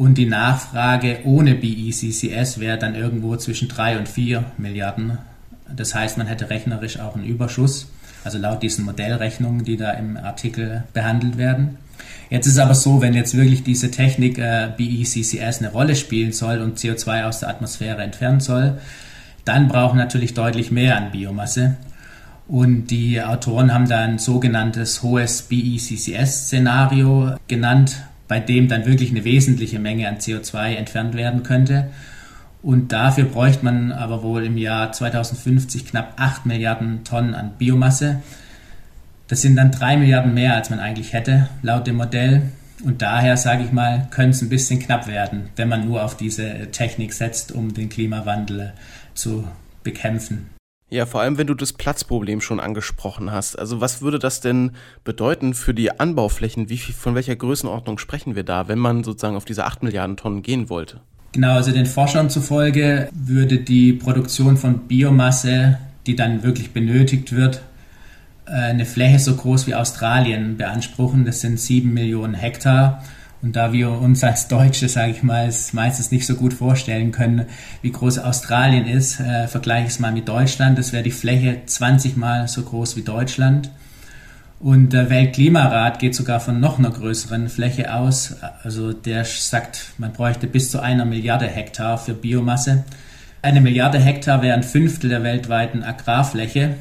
Und 0.00 0.16
die 0.16 0.24
Nachfrage 0.24 1.18
ohne 1.24 1.54
BECCS 1.54 2.58
wäre 2.58 2.78
dann 2.78 2.94
irgendwo 2.94 3.36
zwischen 3.36 3.68
3 3.68 3.98
und 3.98 4.08
4 4.08 4.44
Milliarden. 4.56 5.18
Das 5.76 5.94
heißt, 5.94 6.16
man 6.16 6.26
hätte 6.26 6.48
rechnerisch 6.48 6.98
auch 6.98 7.16
einen 7.16 7.26
Überschuss, 7.26 7.86
also 8.24 8.38
laut 8.38 8.62
diesen 8.62 8.86
Modellrechnungen, 8.86 9.62
die 9.62 9.76
da 9.76 9.90
im 9.90 10.16
Artikel 10.16 10.84
behandelt 10.94 11.36
werden. 11.36 11.76
Jetzt 12.30 12.46
ist 12.46 12.58
aber 12.58 12.74
so, 12.74 13.02
wenn 13.02 13.12
jetzt 13.12 13.36
wirklich 13.36 13.62
diese 13.62 13.90
Technik 13.90 14.38
äh, 14.38 14.70
BECCS 14.74 15.58
eine 15.58 15.70
Rolle 15.70 15.94
spielen 15.94 16.32
soll 16.32 16.62
und 16.62 16.78
CO2 16.78 17.24
aus 17.24 17.40
der 17.40 17.50
Atmosphäre 17.50 18.00
entfernen 18.00 18.40
soll, 18.40 18.78
dann 19.44 19.68
brauchen 19.68 19.98
natürlich 19.98 20.32
deutlich 20.32 20.70
mehr 20.70 20.96
an 20.96 21.10
Biomasse. 21.10 21.76
Und 22.48 22.86
die 22.86 23.20
Autoren 23.20 23.74
haben 23.74 23.86
da 23.86 23.98
ein 23.98 24.18
sogenanntes 24.18 25.02
hohes 25.02 25.42
BECCS-Szenario 25.42 27.36
genannt, 27.48 27.98
bei 28.30 28.38
dem 28.38 28.68
dann 28.68 28.86
wirklich 28.86 29.10
eine 29.10 29.24
wesentliche 29.24 29.80
Menge 29.80 30.06
an 30.06 30.18
CO2 30.18 30.76
entfernt 30.76 31.16
werden 31.16 31.42
könnte. 31.42 31.88
Und 32.62 32.92
dafür 32.92 33.24
bräuchte 33.24 33.64
man 33.64 33.90
aber 33.90 34.22
wohl 34.22 34.44
im 34.44 34.56
Jahr 34.56 34.92
2050 34.92 35.84
knapp 35.84 36.12
8 36.16 36.46
Milliarden 36.46 37.02
Tonnen 37.02 37.34
an 37.34 37.54
Biomasse. 37.58 38.22
Das 39.26 39.42
sind 39.42 39.56
dann 39.56 39.72
3 39.72 39.96
Milliarden 39.96 40.32
mehr, 40.32 40.54
als 40.54 40.70
man 40.70 40.78
eigentlich 40.78 41.12
hätte, 41.12 41.48
laut 41.62 41.88
dem 41.88 41.96
Modell. 41.96 42.42
Und 42.84 43.02
daher, 43.02 43.36
sage 43.36 43.64
ich 43.64 43.72
mal, 43.72 44.06
könnte 44.12 44.36
es 44.36 44.42
ein 44.42 44.48
bisschen 44.48 44.78
knapp 44.78 45.08
werden, 45.08 45.48
wenn 45.56 45.68
man 45.68 45.84
nur 45.84 46.04
auf 46.04 46.16
diese 46.16 46.70
Technik 46.70 47.12
setzt, 47.14 47.50
um 47.50 47.74
den 47.74 47.88
Klimawandel 47.88 48.74
zu 49.12 49.44
bekämpfen. 49.82 50.50
Ja, 50.90 51.06
vor 51.06 51.20
allem, 51.20 51.38
wenn 51.38 51.46
du 51.46 51.54
das 51.54 51.72
Platzproblem 51.72 52.40
schon 52.40 52.58
angesprochen 52.58 53.30
hast. 53.30 53.56
Also 53.56 53.80
was 53.80 54.02
würde 54.02 54.18
das 54.18 54.40
denn 54.40 54.72
bedeuten 55.04 55.54
für 55.54 55.72
die 55.72 56.00
Anbauflächen? 56.00 56.68
Wie 56.68 56.78
viel, 56.78 56.94
von 56.94 57.14
welcher 57.14 57.36
Größenordnung 57.36 57.98
sprechen 57.98 58.34
wir 58.34 58.42
da, 58.42 58.66
wenn 58.66 58.78
man 58.78 59.04
sozusagen 59.04 59.36
auf 59.36 59.44
diese 59.44 59.64
8 59.64 59.84
Milliarden 59.84 60.16
Tonnen 60.16 60.42
gehen 60.42 60.68
wollte? 60.68 61.00
Genau, 61.32 61.52
also 61.52 61.70
den 61.70 61.86
Forschern 61.86 62.28
zufolge 62.28 63.08
würde 63.12 63.58
die 63.58 63.92
Produktion 63.92 64.56
von 64.56 64.88
Biomasse, 64.88 65.78
die 66.06 66.16
dann 66.16 66.42
wirklich 66.42 66.72
benötigt 66.72 67.36
wird, 67.36 67.62
äh, 68.46 68.50
eine 68.50 68.84
Fläche 68.84 69.20
so 69.20 69.36
groß 69.36 69.68
wie 69.68 69.76
Australien 69.76 70.56
beanspruchen. 70.56 71.24
Das 71.24 71.40
sind 71.40 71.60
7 71.60 71.94
Millionen 71.94 72.34
Hektar. 72.34 73.04
Und 73.42 73.56
da 73.56 73.72
wir 73.72 73.90
uns 73.90 74.22
als 74.22 74.48
Deutsche, 74.48 74.88
sage 74.88 75.12
ich 75.12 75.22
mal, 75.22 75.50
meistens 75.72 76.10
nicht 76.10 76.26
so 76.26 76.34
gut 76.34 76.52
vorstellen 76.52 77.10
können, 77.10 77.46
wie 77.80 77.90
groß 77.90 78.18
Australien 78.18 78.86
ist, 78.86 79.18
äh, 79.18 79.48
vergleiche 79.48 79.86
ich 79.86 79.92
es 79.94 79.98
mal 79.98 80.12
mit 80.12 80.28
Deutschland. 80.28 80.78
Das 80.78 80.92
wäre 80.92 81.02
die 81.02 81.10
Fläche 81.10 81.62
20 81.64 82.16
Mal 82.16 82.48
so 82.48 82.62
groß 82.62 82.96
wie 82.96 83.02
Deutschland. 83.02 83.70
Und 84.60 84.92
der 84.92 85.08
Weltklimarat 85.08 85.98
geht 86.00 86.14
sogar 86.14 86.38
von 86.38 86.60
noch 86.60 86.78
einer 86.78 86.90
größeren 86.90 87.48
Fläche 87.48 87.94
aus. 87.94 88.36
Also 88.62 88.92
der 88.92 89.24
sagt, 89.24 89.94
man 89.96 90.12
bräuchte 90.12 90.46
bis 90.46 90.70
zu 90.70 90.80
einer 90.80 91.06
Milliarde 91.06 91.46
Hektar 91.46 91.96
für 91.96 92.12
Biomasse. 92.12 92.84
Eine 93.40 93.62
Milliarde 93.62 93.98
Hektar 93.98 94.42
wäre 94.42 94.54
ein 94.54 94.62
Fünftel 94.62 95.08
der 95.08 95.22
weltweiten 95.22 95.82
Agrarfläche. 95.82 96.74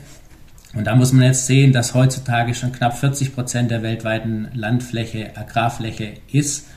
Und 0.75 0.85
da 0.85 0.95
muss 0.95 1.13
man 1.13 1.25
jetzt 1.25 1.47
sehen, 1.47 1.73
dass 1.73 1.95
heutzutage 1.95 2.53
schon 2.53 2.71
knapp 2.71 2.97
40 2.97 3.33
Prozent 3.33 3.71
der 3.71 3.81
weltweiten 3.81 4.49
Landfläche 4.53 5.35
Agrarfläche 5.35 6.13
ist. 6.31 6.67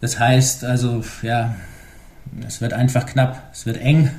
Das 0.00 0.18
heißt 0.18 0.64
also, 0.64 1.04
ja, 1.22 1.54
es 2.46 2.60
wird 2.60 2.72
einfach 2.72 3.06
knapp, 3.06 3.50
es 3.52 3.66
wird 3.66 3.78
eng. 3.78 4.10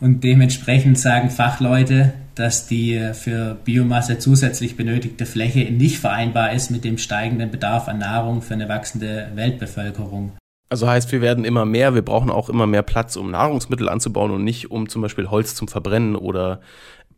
Und 0.00 0.24
dementsprechend 0.24 0.98
sagen 0.98 1.30
Fachleute, 1.30 2.12
dass 2.34 2.66
die 2.66 3.10
für 3.12 3.54
Biomasse 3.54 4.18
zusätzlich 4.18 4.76
benötigte 4.76 5.24
Fläche 5.24 5.70
nicht 5.70 6.00
vereinbar 6.00 6.52
ist 6.52 6.70
mit 6.70 6.84
dem 6.84 6.98
steigenden 6.98 7.52
Bedarf 7.52 7.86
an 7.86 7.98
Nahrung 7.98 8.42
für 8.42 8.54
eine 8.54 8.68
wachsende 8.68 9.30
Weltbevölkerung. 9.36 10.32
Also 10.68 10.88
heißt, 10.88 11.12
wir 11.12 11.20
werden 11.20 11.44
immer 11.44 11.64
mehr, 11.64 11.94
wir 11.94 12.02
brauchen 12.02 12.30
auch 12.30 12.48
immer 12.48 12.66
mehr 12.66 12.82
Platz, 12.82 13.14
um 13.14 13.30
Nahrungsmittel 13.30 13.88
anzubauen 13.88 14.32
und 14.32 14.42
nicht 14.42 14.72
um 14.72 14.88
zum 14.88 15.02
Beispiel 15.02 15.30
Holz 15.30 15.54
zum 15.54 15.68
Verbrennen 15.68 16.16
oder 16.16 16.60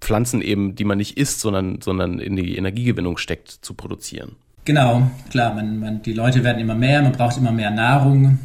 Pflanzen 0.00 0.42
eben, 0.42 0.74
die 0.74 0.85
man 0.85 0.98
nicht 0.98 1.16
isst, 1.16 1.40
sondern, 1.40 1.80
sondern 1.80 2.18
in 2.18 2.37
die 2.37 2.56
Energiegewinnung 2.56 3.18
steckt, 3.18 3.50
zu 3.50 3.74
produzieren. 3.74 4.37
Genau, 4.64 5.11
klar, 5.30 5.54
man, 5.54 5.78
man, 5.78 6.02
die 6.02 6.12
Leute 6.12 6.42
werden 6.42 6.59
immer 6.59 6.74
mehr, 6.74 7.02
man 7.02 7.12
braucht 7.12 7.37
immer 7.37 7.52
mehr 7.52 7.70
Nahrung 7.70 8.38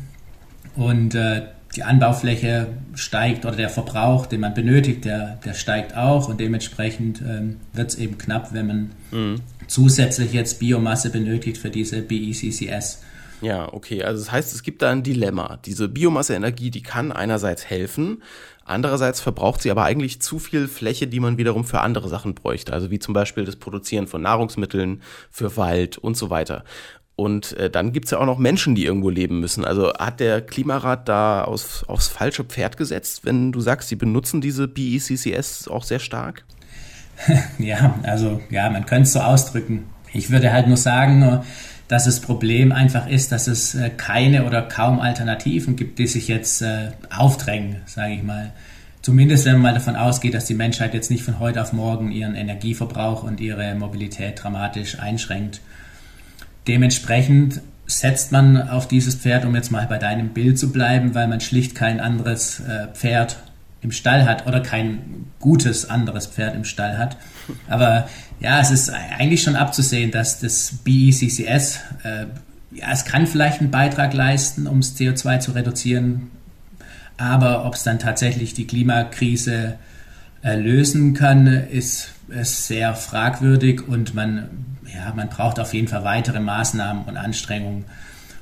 und 0.75 1.15
äh, 1.15 1.41
die 1.75 1.83
Anbaufläche 1.83 2.67
steigt 2.95 3.45
oder 3.45 3.55
der 3.55 3.69
Verbrauch, 3.69 4.25
den 4.25 4.41
man 4.41 4.53
benötigt, 4.53 5.05
der, 5.05 5.39
der 5.45 5.53
steigt 5.53 5.95
auch 5.95 6.27
und 6.29 6.39
dementsprechend 6.39 7.21
ähm, 7.21 7.57
wird 7.73 7.89
es 7.89 7.95
eben 7.95 8.17
knapp, 8.17 8.53
wenn 8.53 8.67
man 8.67 8.91
mhm. 9.11 9.35
zusätzlich 9.67 10.33
jetzt 10.33 10.59
Biomasse 10.59 11.09
benötigt 11.09 11.57
für 11.57 11.69
diese 11.69 12.01
BECCS. 12.01 13.01
Ja, 13.41 13.73
okay. 13.73 14.03
Also 14.03 14.23
das 14.23 14.31
heißt, 14.31 14.53
es 14.53 14.61
gibt 14.63 14.81
da 14.81 14.91
ein 14.91 15.01
Dilemma. 15.01 15.57
Diese 15.65 15.89
Biomasseenergie, 15.89 16.69
die 16.69 16.83
kann 16.83 17.11
einerseits 17.11 17.65
helfen, 17.65 18.21
andererseits 18.65 19.21
verbraucht 19.21 19.62
sie 19.62 19.71
aber 19.71 19.84
eigentlich 19.84 20.21
zu 20.21 20.39
viel 20.39 20.67
Fläche, 20.67 21.08
die 21.08 21.19
man 21.19 21.38
wiederum 21.38 21.63
für 21.63 21.82
andere 21.82 22.10
Sachen 22.10 22.36
bräuchte. 22.36 22.74
Also 22.74 22.91
wie 22.91 23.00
zum 23.00 23.13
Beispiel 23.13 23.45
das 23.45 23.56
Produzieren 23.56 24.08
von 24.08 24.21
Nahrungsmitteln, 24.21 25.02
für 25.30 25.58
Wald 25.58 25.97
und 25.97 26.17
so 26.17 26.30
weiter. 26.30 26.63
Und 27.15 27.54
äh, 27.58 27.69
dann 27.69 27.91
gibt 27.91 28.06
es 28.06 28.12
ja 28.12 28.17
auch 28.17 28.26
noch 28.26 28.39
Menschen, 28.39 28.74
die 28.74 28.86
irgendwo 28.86 29.10
leben 29.10 29.39
müssen. 29.39 29.63
Also 29.63 29.93
hat 29.93 30.19
der 30.19 30.41
Klimarat 30.41 31.08
da 31.08 31.43
aus, 31.43 31.84
aufs 31.88 32.08
falsche 32.08 32.43
Pferd 32.43 32.78
gesetzt, 32.78 33.26
wenn 33.26 33.52
du 33.52 33.62
sagst, 33.62 33.89
sie 33.89 33.95
benutzen 33.95 34.41
diese 34.41 34.67
BECCS 34.67 35.67
auch 35.67 35.84
sehr 35.84 36.00
stark? 36.00 36.45
ja, 37.60 38.00
also 38.04 38.41
ja, 38.50 38.69
man 38.69 38.86
könnte 38.86 39.04
es 39.04 39.13
so 39.13 39.19
ausdrücken. 39.19 39.86
Ich 40.13 40.32
würde 40.32 40.52
halt 40.52 40.67
nur 40.67 40.78
sagen, 40.78 41.43
dass 41.91 42.06
das 42.06 42.21
Problem 42.21 42.71
einfach 42.71 43.06
ist, 43.06 43.34
dass 43.34 43.47
es 43.47 43.75
äh, 43.75 43.89
keine 43.89 44.45
oder 44.45 44.62
kaum 44.62 45.01
Alternativen 45.01 45.75
gibt, 45.75 45.99
die 45.99 46.08
sich 46.08 46.30
jetzt 46.30 46.62
äh, 46.62 46.91
aufdrängen, 47.13 47.82
sage 47.86 48.13
ich 48.13 48.23
mal. 48.23 48.54
Zumindest 49.01 49.43
wenn 49.43 49.54
man 49.54 49.62
mal 49.62 49.73
davon 49.73 49.97
ausgeht, 49.97 50.34
dass 50.34 50.45
die 50.45 50.54
Menschheit 50.54 50.93
jetzt 50.93 51.12
nicht 51.12 51.23
von 51.23 51.39
heute 51.39 51.62
auf 51.62 51.73
morgen 51.73 52.13
ihren 52.13 52.36
Energieverbrauch 52.36 53.23
und 53.23 53.41
ihre 53.41 53.75
Mobilität 53.75 54.41
dramatisch 54.41 54.99
einschränkt. 54.99 55.60
Dementsprechend 56.65 57.60
setzt 57.88 58.32
man 58.32 58.69
auf 58.69 58.88
dieses 58.88 59.15
Pferd, 59.15 59.43
um 59.43 59.54
jetzt 59.54 59.71
mal 59.71 59.86
bei 59.86 59.97
deinem 59.97 60.30
Bild 60.30 60.58
zu 60.58 60.71
bleiben, 60.71 61.13
weil 61.13 61.27
man 61.27 61.41
schlicht 61.41 61.75
kein 61.75 61.99
anderes 61.99 62.62
äh, 62.62 62.88
Pferd 62.93 63.38
im 63.81 63.91
Stall 63.91 64.25
hat 64.25 64.47
oder 64.47 64.61
kein 64.61 65.25
gutes 65.39 65.89
anderes 65.89 66.27
Pferd 66.27 66.55
im 66.55 66.65
Stall 66.65 66.97
hat. 66.97 67.17
Aber 67.67 68.07
ja, 68.39 68.59
es 68.59 68.71
ist 68.71 68.89
eigentlich 68.89 69.41
schon 69.43 69.55
abzusehen, 69.55 70.11
dass 70.11 70.39
das 70.39 70.73
BECCS, 70.83 71.79
äh, 72.03 72.25
ja, 72.73 72.91
es 72.91 73.05
kann 73.05 73.27
vielleicht 73.27 73.59
einen 73.59 73.71
Beitrag 73.71 74.13
leisten, 74.13 74.67
um 74.67 74.81
das 74.81 74.95
CO2 74.97 75.39
zu 75.39 75.51
reduzieren, 75.51 76.31
aber 77.17 77.65
ob 77.65 77.75
es 77.75 77.83
dann 77.83 77.99
tatsächlich 77.99 78.53
die 78.53 78.65
Klimakrise 78.65 79.75
äh, 80.43 80.55
lösen 80.55 81.13
kann, 81.13 81.47
ist, 81.47 82.13
ist 82.29 82.67
sehr 82.67 82.95
fragwürdig 82.95 83.87
und 83.87 84.15
man, 84.15 84.49
ja, 84.91 85.13
man 85.15 85.29
braucht 85.29 85.59
auf 85.59 85.73
jeden 85.73 85.87
Fall 85.87 86.03
weitere 86.03 86.39
Maßnahmen 86.39 87.03
und 87.05 87.17
Anstrengungen, 87.17 87.85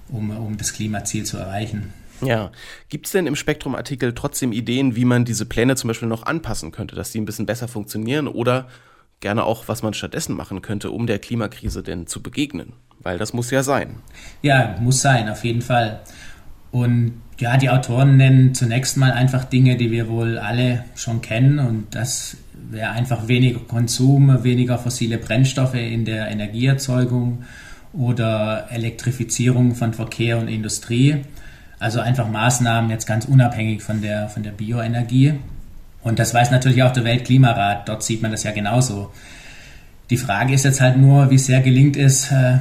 um, 0.08 0.30
um 0.30 0.58
das 0.58 0.73
Klimaziel 0.73 1.25
zu 1.25 1.38
erreichen. 1.38 1.93
Ja, 2.22 2.52
gibt 2.90 3.06
es 3.06 3.12
denn 3.12 3.28
im 3.28 3.36
Spektrum-Artikel 3.36 4.14
trotzdem 4.14 4.52
Ideen, 4.52 4.96
wie 4.96 5.06
man 5.06 5.26
diese 5.26 5.46
Pläne 5.46 5.76
zum 5.76 5.88
Beispiel 5.88 6.08
noch 6.08 6.24
anpassen 6.24 6.72
könnte, 6.72 6.96
dass 6.96 7.12
die 7.12 7.20
ein 7.20 7.26
bisschen 7.26 7.46
besser 7.46 7.68
funktionieren 7.68 8.28
oder 8.28 8.68
gerne 9.20 9.44
auch, 9.44 9.68
was 9.68 9.84
man 9.84 9.94
stattdessen 9.94 10.36
machen 10.36 10.62
könnte, 10.62 10.92
um 10.92 11.08
der 11.08 11.20
Klimakrise 11.20 11.84
denn 11.84 12.08
zu 12.08 12.22
begegnen? 12.22 12.74
Weil 13.02 13.18
das 13.18 13.34
muss 13.34 13.52
ja 13.52 13.64
sein. 13.64 13.98
Ja, 14.42 14.76
muss 14.80 15.02
sein, 15.02 15.30
auf 15.30 15.44
jeden 15.44 15.62
Fall. 15.62 16.02
Und 16.72 17.22
ja, 17.40 17.58
die 17.58 17.70
Autoren 17.70 18.18
nennen 18.18 18.54
zunächst 18.54 18.98
mal 18.98 19.12
einfach 19.12 19.46
Dinge, 19.46 19.78
die 19.78 19.92
wir 19.92 20.10
wohl 20.10 20.38
alle 20.38 20.84
schon 20.96 21.22
kennen 21.22 21.60
und 21.60 21.96
das 21.96 22.38
wäre 22.70 22.92
einfach 22.92 23.28
weniger 23.28 23.62
Konsum, 23.62 24.44
weniger 24.44 24.78
fossile 24.78 25.18
Brennstoffe 25.18 25.76
in 25.76 26.06
der 26.06 26.28
Energieerzeugung 26.28 27.44
oder 27.94 28.68
Elektrifizierung 28.70 29.74
von 29.74 29.94
Verkehr 29.94 30.38
und 30.38 30.48
Industrie. 30.48 31.24
Also 31.80 32.02
einfach 32.02 32.28
Maßnahmen 32.28 32.92
jetzt 32.92 33.08
ganz 33.08 33.26
unabhängig 33.26 33.82
von 33.82 34.02
der, 34.02 34.30
von 34.30 34.44
der 34.44 34.52
Bioenergie. 34.52 35.36
Und 36.02 36.20
das 36.20 36.34
weiß 36.34 36.52
natürlich 36.52 36.84
auch 36.84 36.92
der 36.92 37.06
Weltklimarat. 37.06 37.88
Dort 37.88 38.04
sieht 38.04 38.22
man 38.22 38.32
das 38.32 38.44
ja 38.44 38.52
genauso. 38.52 39.12
Die 40.10 40.18
Frage 40.18 40.54
ist 40.54 40.65
jetzt 40.65 40.82
halt 40.82 40.98
nur, 40.98 41.30
wie 41.30 41.38
sehr 41.38 41.62
gelingt 41.62 41.96
es, 41.96 42.32
äh, 42.32 42.60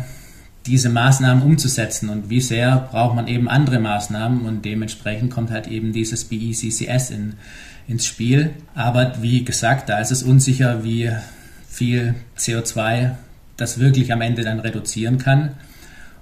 diese 0.66 0.90
Maßnahmen 0.90 1.42
umzusetzen 1.42 2.10
und 2.10 2.28
wie 2.28 2.40
sehr 2.40 2.88
braucht 2.90 3.16
man 3.16 3.26
eben 3.26 3.48
andere 3.48 3.78
Maßnahmen 3.78 4.42
und 4.42 4.64
dementsprechend 4.64 5.32
kommt 5.32 5.50
halt 5.50 5.66
eben 5.66 5.92
dieses 5.92 6.24
BECCS 6.24 7.10
in, 7.10 7.34
ins 7.86 8.06
Spiel. 8.06 8.50
Aber 8.74 9.14
wie 9.22 9.44
gesagt, 9.44 9.88
da 9.88 9.98
ist 9.98 10.10
es 10.10 10.22
unsicher, 10.22 10.84
wie 10.84 11.10
viel 11.68 12.14
CO2 12.36 13.12
das 13.56 13.78
wirklich 13.78 14.12
am 14.12 14.20
Ende 14.20 14.42
dann 14.42 14.60
reduzieren 14.60 15.18
kann. 15.18 15.52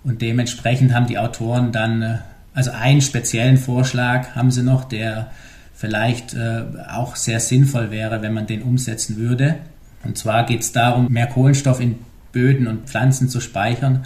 Und 0.04 0.22
dementsprechend 0.22 0.94
haben 0.94 1.08
die 1.08 1.18
Autoren 1.18 1.72
dann 1.72 2.02
äh, 2.02 2.18
also 2.56 2.72
einen 2.72 3.02
speziellen 3.02 3.56
Vorschlag 3.56 4.34
haben 4.34 4.50
sie 4.50 4.64
noch, 4.64 4.82
der 4.82 5.30
vielleicht 5.74 6.34
äh, 6.34 6.64
auch 6.90 7.14
sehr 7.14 7.38
sinnvoll 7.38 7.92
wäre, 7.92 8.20
wenn 8.22 8.34
man 8.34 8.48
den 8.48 8.62
umsetzen 8.62 9.16
würde. 9.16 9.54
Und 10.02 10.18
zwar 10.18 10.44
geht 10.44 10.62
es 10.62 10.72
darum, 10.72 11.06
mehr 11.12 11.28
Kohlenstoff 11.28 11.78
in 11.78 11.98
Böden 12.32 12.66
und 12.66 12.88
Pflanzen 12.88 13.28
zu 13.28 13.40
speichern 13.40 14.04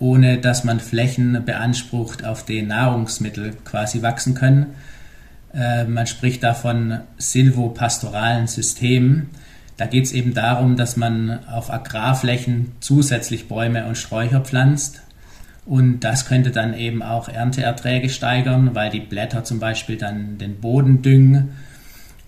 ohne 0.00 0.38
dass 0.38 0.64
man 0.64 0.80
Flächen 0.80 1.44
beansprucht, 1.44 2.24
auf 2.24 2.44
denen 2.44 2.68
Nahrungsmittel 2.68 3.52
quasi 3.64 4.02
wachsen 4.02 4.34
können. 4.34 4.74
Äh, 5.54 5.84
man 5.84 6.06
spricht 6.06 6.42
davon 6.42 7.00
silvopastoralen 7.18 8.46
Systemen. 8.46 9.28
Da 9.76 9.86
geht 9.86 10.04
es 10.04 10.12
eben 10.12 10.34
darum, 10.34 10.76
dass 10.76 10.96
man 10.96 11.46
auf 11.46 11.70
Agrarflächen 11.70 12.72
zusätzlich 12.80 13.46
Bäume 13.46 13.86
und 13.86 13.96
Sträucher 13.96 14.40
pflanzt. 14.40 15.02
Und 15.66 16.00
das 16.00 16.26
könnte 16.26 16.50
dann 16.50 16.74
eben 16.74 17.02
auch 17.02 17.28
Ernteerträge 17.28 18.08
steigern, 18.08 18.74
weil 18.74 18.90
die 18.90 19.00
Blätter 19.00 19.44
zum 19.44 19.60
Beispiel 19.60 19.96
dann 19.96 20.38
den 20.38 20.56
Boden 20.60 21.02
düngen 21.02 21.50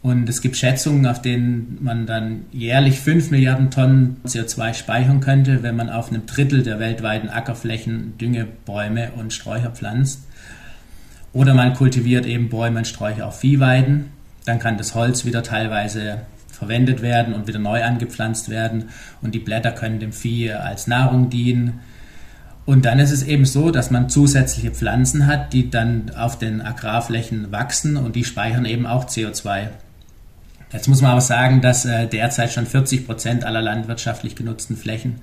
und 0.03 0.29
es 0.29 0.41
gibt 0.41 0.57
Schätzungen, 0.57 1.07
auf 1.07 1.23
denen 1.23 1.79
man 1.81 2.07
dann 2.07 2.47
jährlich 2.51 2.99
5 3.01 3.31
Milliarden 3.31 3.71
Tonnen 3.71 4.17
CO2 4.27 4.75
speichern 4.75 5.21
könnte, 5.21 5.63
wenn 5.63 5.77
man 5.77 5.91
auf 5.91 6.09
einem 6.09 6.27
Drittel 6.27 6.65
der 6.65 6.81
weltweiten 6.81 7.29
Ackerflächen 7.29 8.19
Düngebäume 8.19 9.13
und 9.13 9.33
Sträucher 9.33 9.71
pflanzt. 9.71 10.25
Oder 11.33 11.55
man 11.55 11.75
kultiviert 11.75 12.27
eben 12.27 12.49
Bäume 12.49 12.79
und 12.79 12.89
Sträucher 12.89 13.29
auf 13.29 13.39
Viehweiden. 13.39 14.07
Dann 14.45 14.59
kann 14.59 14.77
das 14.77 14.97
Holz 14.97 15.25
wieder 15.25 15.45
teilweise 15.45 16.23
verwendet 16.51 17.01
werden 17.01 17.33
und 17.33 17.47
wieder 17.47 17.61
neu 17.61 17.85
angepflanzt 17.85 18.49
werden. 18.49 18.91
Und 19.23 19.37
die 19.37 19.39
Blätter 19.39 19.71
können 19.71 20.01
dem 20.01 20.13
Vieh 20.13 20.51
als 20.51 20.89
Nahrung 20.89 21.31
dienen. 21.31 21.79
Und 22.65 22.85
dann 22.85 23.01
ist 23.01 23.11
es 23.11 23.25
eben 23.25 23.45
so, 23.45 23.71
dass 23.71 23.91
man 23.91 24.09
zusätzliche 24.09 24.71
Pflanzen 24.71 25.27
hat, 25.27 25.53
die 25.53 25.71
dann 25.71 26.11
auf 26.15 26.39
den 26.39 26.61
Agrarflächen 26.61 27.51
wachsen 27.51 27.97
und 27.97 28.15
die 28.15 28.25
speichern 28.25 28.65
eben 28.65 28.87
auch 28.87 29.07
CO2. 29.07 29.69
Jetzt 30.73 30.89
muss 30.89 31.03
man 31.03 31.11
aber 31.11 31.21
sagen, 31.21 31.61
dass 31.61 31.85
äh, 31.85 32.07
derzeit 32.07 32.53
schon 32.53 32.67
40 32.67 33.07
Prozent 33.07 33.45
aller 33.45 33.63
landwirtschaftlich 33.63 34.37
genutzten 34.37 34.77
Flächen 34.77 35.21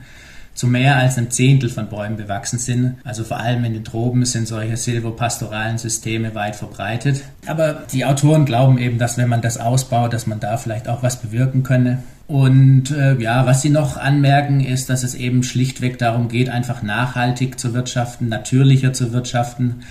zu 0.53 0.67
mehr 0.67 0.97
als 0.97 1.17
einem 1.17 1.31
Zehntel 1.31 1.69
von 1.69 1.87
Bäumen 1.87 2.17
bewachsen 2.17 2.59
sind. 2.59 2.97
Also 3.03 3.23
vor 3.23 3.39
allem 3.39 3.63
in 3.63 3.73
den 3.73 3.83
Tropen 3.83 4.25
sind 4.25 4.47
solche 4.47 4.77
silvopastoralen 4.77 5.77
Systeme 5.77 6.35
weit 6.35 6.55
verbreitet. 6.55 7.21
Aber 7.45 7.83
die 7.93 8.05
Autoren 8.05 8.45
glauben 8.45 8.77
eben, 8.77 8.97
dass 8.97 9.17
wenn 9.17 9.29
man 9.29 9.41
das 9.41 9.57
ausbaut, 9.57 10.13
dass 10.13 10.27
man 10.27 10.39
da 10.39 10.57
vielleicht 10.57 10.87
auch 10.87 11.01
was 11.03 11.21
bewirken 11.21 11.63
könne. 11.63 12.03
Und 12.27 12.91
äh, 12.91 13.17
ja, 13.19 13.45
was 13.45 13.61
sie 13.61 13.69
noch 13.69 13.97
anmerken, 13.97 14.59
ist, 14.59 14.89
dass 14.89 15.03
es 15.03 15.15
eben 15.15 15.43
schlichtweg 15.43 15.97
darum 15.97 16.27
geht, 16.27 16.49
einfach 16.49 16.83
nachhaltig 16.83 17.59
zu 17.59 17.73
wirtschaften, 17.73 18.29
natürlicher 18.29 18.93
zu 18.93 19.13
wirtschaften 19.13 19.83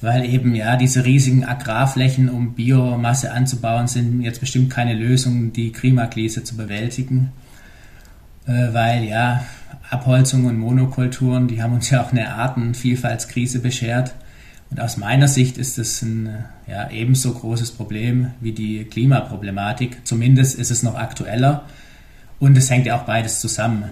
weil 0.00 0.24
eben 0.24 0.54
ja 0.54 0.76
diese 0.76 1.04
riesigen 1.04 1.44
Agrarflächen, 1.44 2.28
um 2.28 2.54
Biomasse 2.54 3.32
anzubauen, 3.32 3.88
sind 3.88 4.22
jetzt 4.22 4.40
bestimmt 4.40 4.70
keine 4.70 4.94
Lösung, 4.94 5.52
die 5.52 5.72
Klimakrise 5.72 6.44
zu 6.44 6.56
bewältigen, 6.56 7.32
äh, 8.46 8.72
weil 8.72 9.04
ja 9.04 9.44
Abholzung 9.90 10.44
und 10.44 10.58
Monokulturen, 10.58 11.48
die 11.48 11.62
haben 11.62 11.74
uns 11.74 11.90
ja 11.90 12.02
auch 12.02 12.12
eine 12.12 12.34
Artenvielfaltskrise 12.34 13.60
beschert. 13.60 14.14
Und 14.70 14.80
aus 14.80 14.98
meiner 14.98 15.28
Sicht 15.28 15.56
ist 15.56 15.78
das 15.78 16.02
ein 16.02 16.44
ja, 16.66 16.90
ebenso 16.90 17.32
großes 17.32 17.72
Problem 17.72 18.32
wie 18.40 18.52
die 18.52 18.84
Klimaproblematik. 18.84 20.06
Zumindest 20.06 20.58
ist 20.58 20.70
es 20.70 20.82
noch 20.82 20.94
aktueller 20.94 21.64
und 22.38 22.56
es 22.56 22.70
hängt 22.70 22.86
ja 22.86 22.98
auch 22.98 23.04
beides 23.04 23.40
zusammen. 23.40 23.84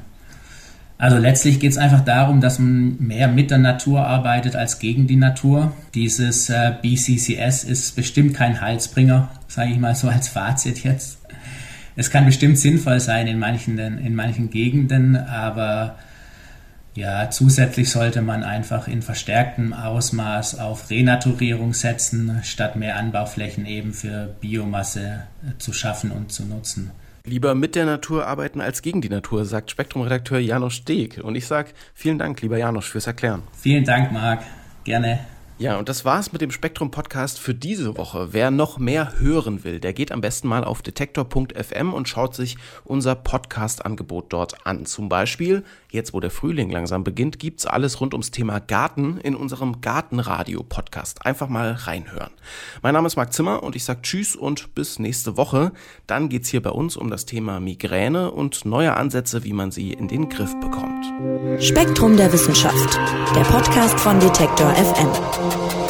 Also 0.99 1.19
letztlich 1.19 1.61
geht 1.61 1.73
es 1.73 1.79
einfach 1.79 2.01
darum, 2.01 2.41
dass 2.41 2.59
man 2.59 2.97
mehr 2.99 3.29
mit 3.29 3.51
der 3.51 3.59
Natur 3.59 4.07
arbeitet 4.07 4.57
als 4.57 4.79
gegen 4.79 5.07
die 5.07 5.17
Natur. 5.17 5.73
Dieses 5.95 6.49
äh, 6.49 6.73
BCCS 6.81 7.65
ist 7.65 7.97
bestimmt 7.97 8.35
kein 8.35 8.63
Heilsbringer, 8.63 9.29
sage 9.47 9.73
ich 9.73 9.79
mal 9.79 9.95
so 9.95 10.09
als 10.09 10.29
Fazit 10.29 10.85
jetzt. 10.85 11.19
Es 11.97 12.11
kann 12.11 12.27
bestimmt 12.27 12.59
sinnvoll 12.59 13.01
sein 13.01 13.27
in 13.27 13.39
manchen, 13.39 13.79
in 13.79 14.15
manchen 14.15 14.51
Gegenden, 14.51 15.17
aber 15.17 15.97
ja, 16.97 17.29
zusätzlich 17.31 17.91
sollte 17.91 18.23
man 18.23 18.43
einfach 18.43 18.89
in 18.89 19.03
verstärktem 19.03 19.75
Ausmaß 19.75 20.59
auf 20.59 20.91
Renaturierung 20.91 21.75
setzen, 21.75 22.41
statt 22.43 22.77
mehr 22.77 22.97
Anbauflächen 22.97 23.67
eben 23.67 23.93
für 23.93 24.35
Biomasse 24.41 25.25
äh, 25.43 25.59
zu 25.59 25.75
schaffen 25.75 26.11
und 26.11 26.33
zu 26.33 26.47
nutzen. 26.47 26.91
Lieber 27.25 27.55
mit 27.55 27.75
der 27.75 27.85
Natur 27.85 28.27
arbeiten 28.27 28.61
als 28.61 28.83
gegen 28.83 29.03
die 29.03 29.09
Natur, 29.09 29.45
sagt 29.45 29.71
Spektrum-Redakteur 29.73 30.39
Janosch 30.39 30.77
Steg. 30.77 31.21
Und 31.23 31.35
ich 31.35 31.47
sage 31.47 31.71
vielen 31.93 32.19
Dank, 32.19 32.41
lieber 32.41 32.57
Janosch, 32.57 32.89
fürs 32.89 33.07
Erklären. 33.07 33.43
Vielen 33.61 33.85
Dank, 33.85 34.13
Marc. 34.13 34.43
Gerne. 34.85 35.19
Ja, 35.59 35.79
und 35.79 35.89
das 35.89 36.05
war's 36.05 36.33
mit 36.33 36.43
dem 36.43 36.51
Spektrum 36.51 36.91
Podcast 36.91 37.39
für 37.39 37.55
diese 37.55 37.97
Woche. 37.97 38.29
Wer 38.33 38.51
noch 38.51 38.77
mehr 38.77 39.19
hören 39.19 39.65
will, 39.65 39.81
der 39.81 39.95
geht 39.95 40.13
am 40.13 40.21
besten 40.21 40.49
mal 40.49 40.65
auf 40.65 40.83
detektor.fm 40.83 41.95
und 41.95 42.09
schaut 42.11 42.35
sich 42.35 42.59
unser 42.85 43.15
Podcast-Angebot 43.15 44.27
dort 44.35 44.67
an. 44.67 44.85
Zum 44.85 45.09
Beispiel, 45.09 45.65
jetzt 45.91 46.13
wo 46.13 46.21
der 46.21 46.31
Frühling 46.31 46.69
langsam 46.69 47.05
beginnt, 47.05 47.39
gibt's 47.39 47.65
alles 47.65 48.03
rund 48.03 48.13
ums 48.13 48.31
Thema 48.33 48.59
Garten 48.59 49.17
in 49.17 49.35
unserem 49.35 49.81
Gartenradio-Podcast. 49.81 51.25
Einfach 51.25 51.49
mal 51.49 51.73
reinhören. 51.73 52.33
Mein 52.83 52.93
Name 52.93 53.07
ist 53.07 53.17
Marc 53.17 53.33
Zimmer 53.33 53.63
und 53.63 53.77
ich 53.77 53.85
sag 53.85 54.03
Tschüss 54.03 54.37
und 54.37 54.75
bis 54.75 54.99
nächste 54.99 55.39
Woche. 55.39 55.73
Dann 56.07 56.29
geht's 56.29 56.51
hier 56.51 56.61
bei 56.61 56.71
uns 56.71 56.99
um 56.99 57.09
das 57.09 57.25
Thema 57.25 57.61
Migräne 57.61 58.31
und 58.31 58.67
neue 58.67 58.95
Ansätze, 58.95 59.43
wie 59.45 59.55
man 59.55 59.71
sie 59.71 59.95
in 59.95 60.09
den 60.09 60.29
Griff 60.29 60.55
bekommt. 60.61 61.07
Spektrum 61.65 62.19
der 62.19 62.31
Wissenschaft, 62.31 62.99
der 63.35 63.45
Podcast 63.45 63.99
von 63.99 64.21
Detektor 64.21 64.71
FM. 64.75 65.46
Thank 65.49 65.75
you. 65.77 65.86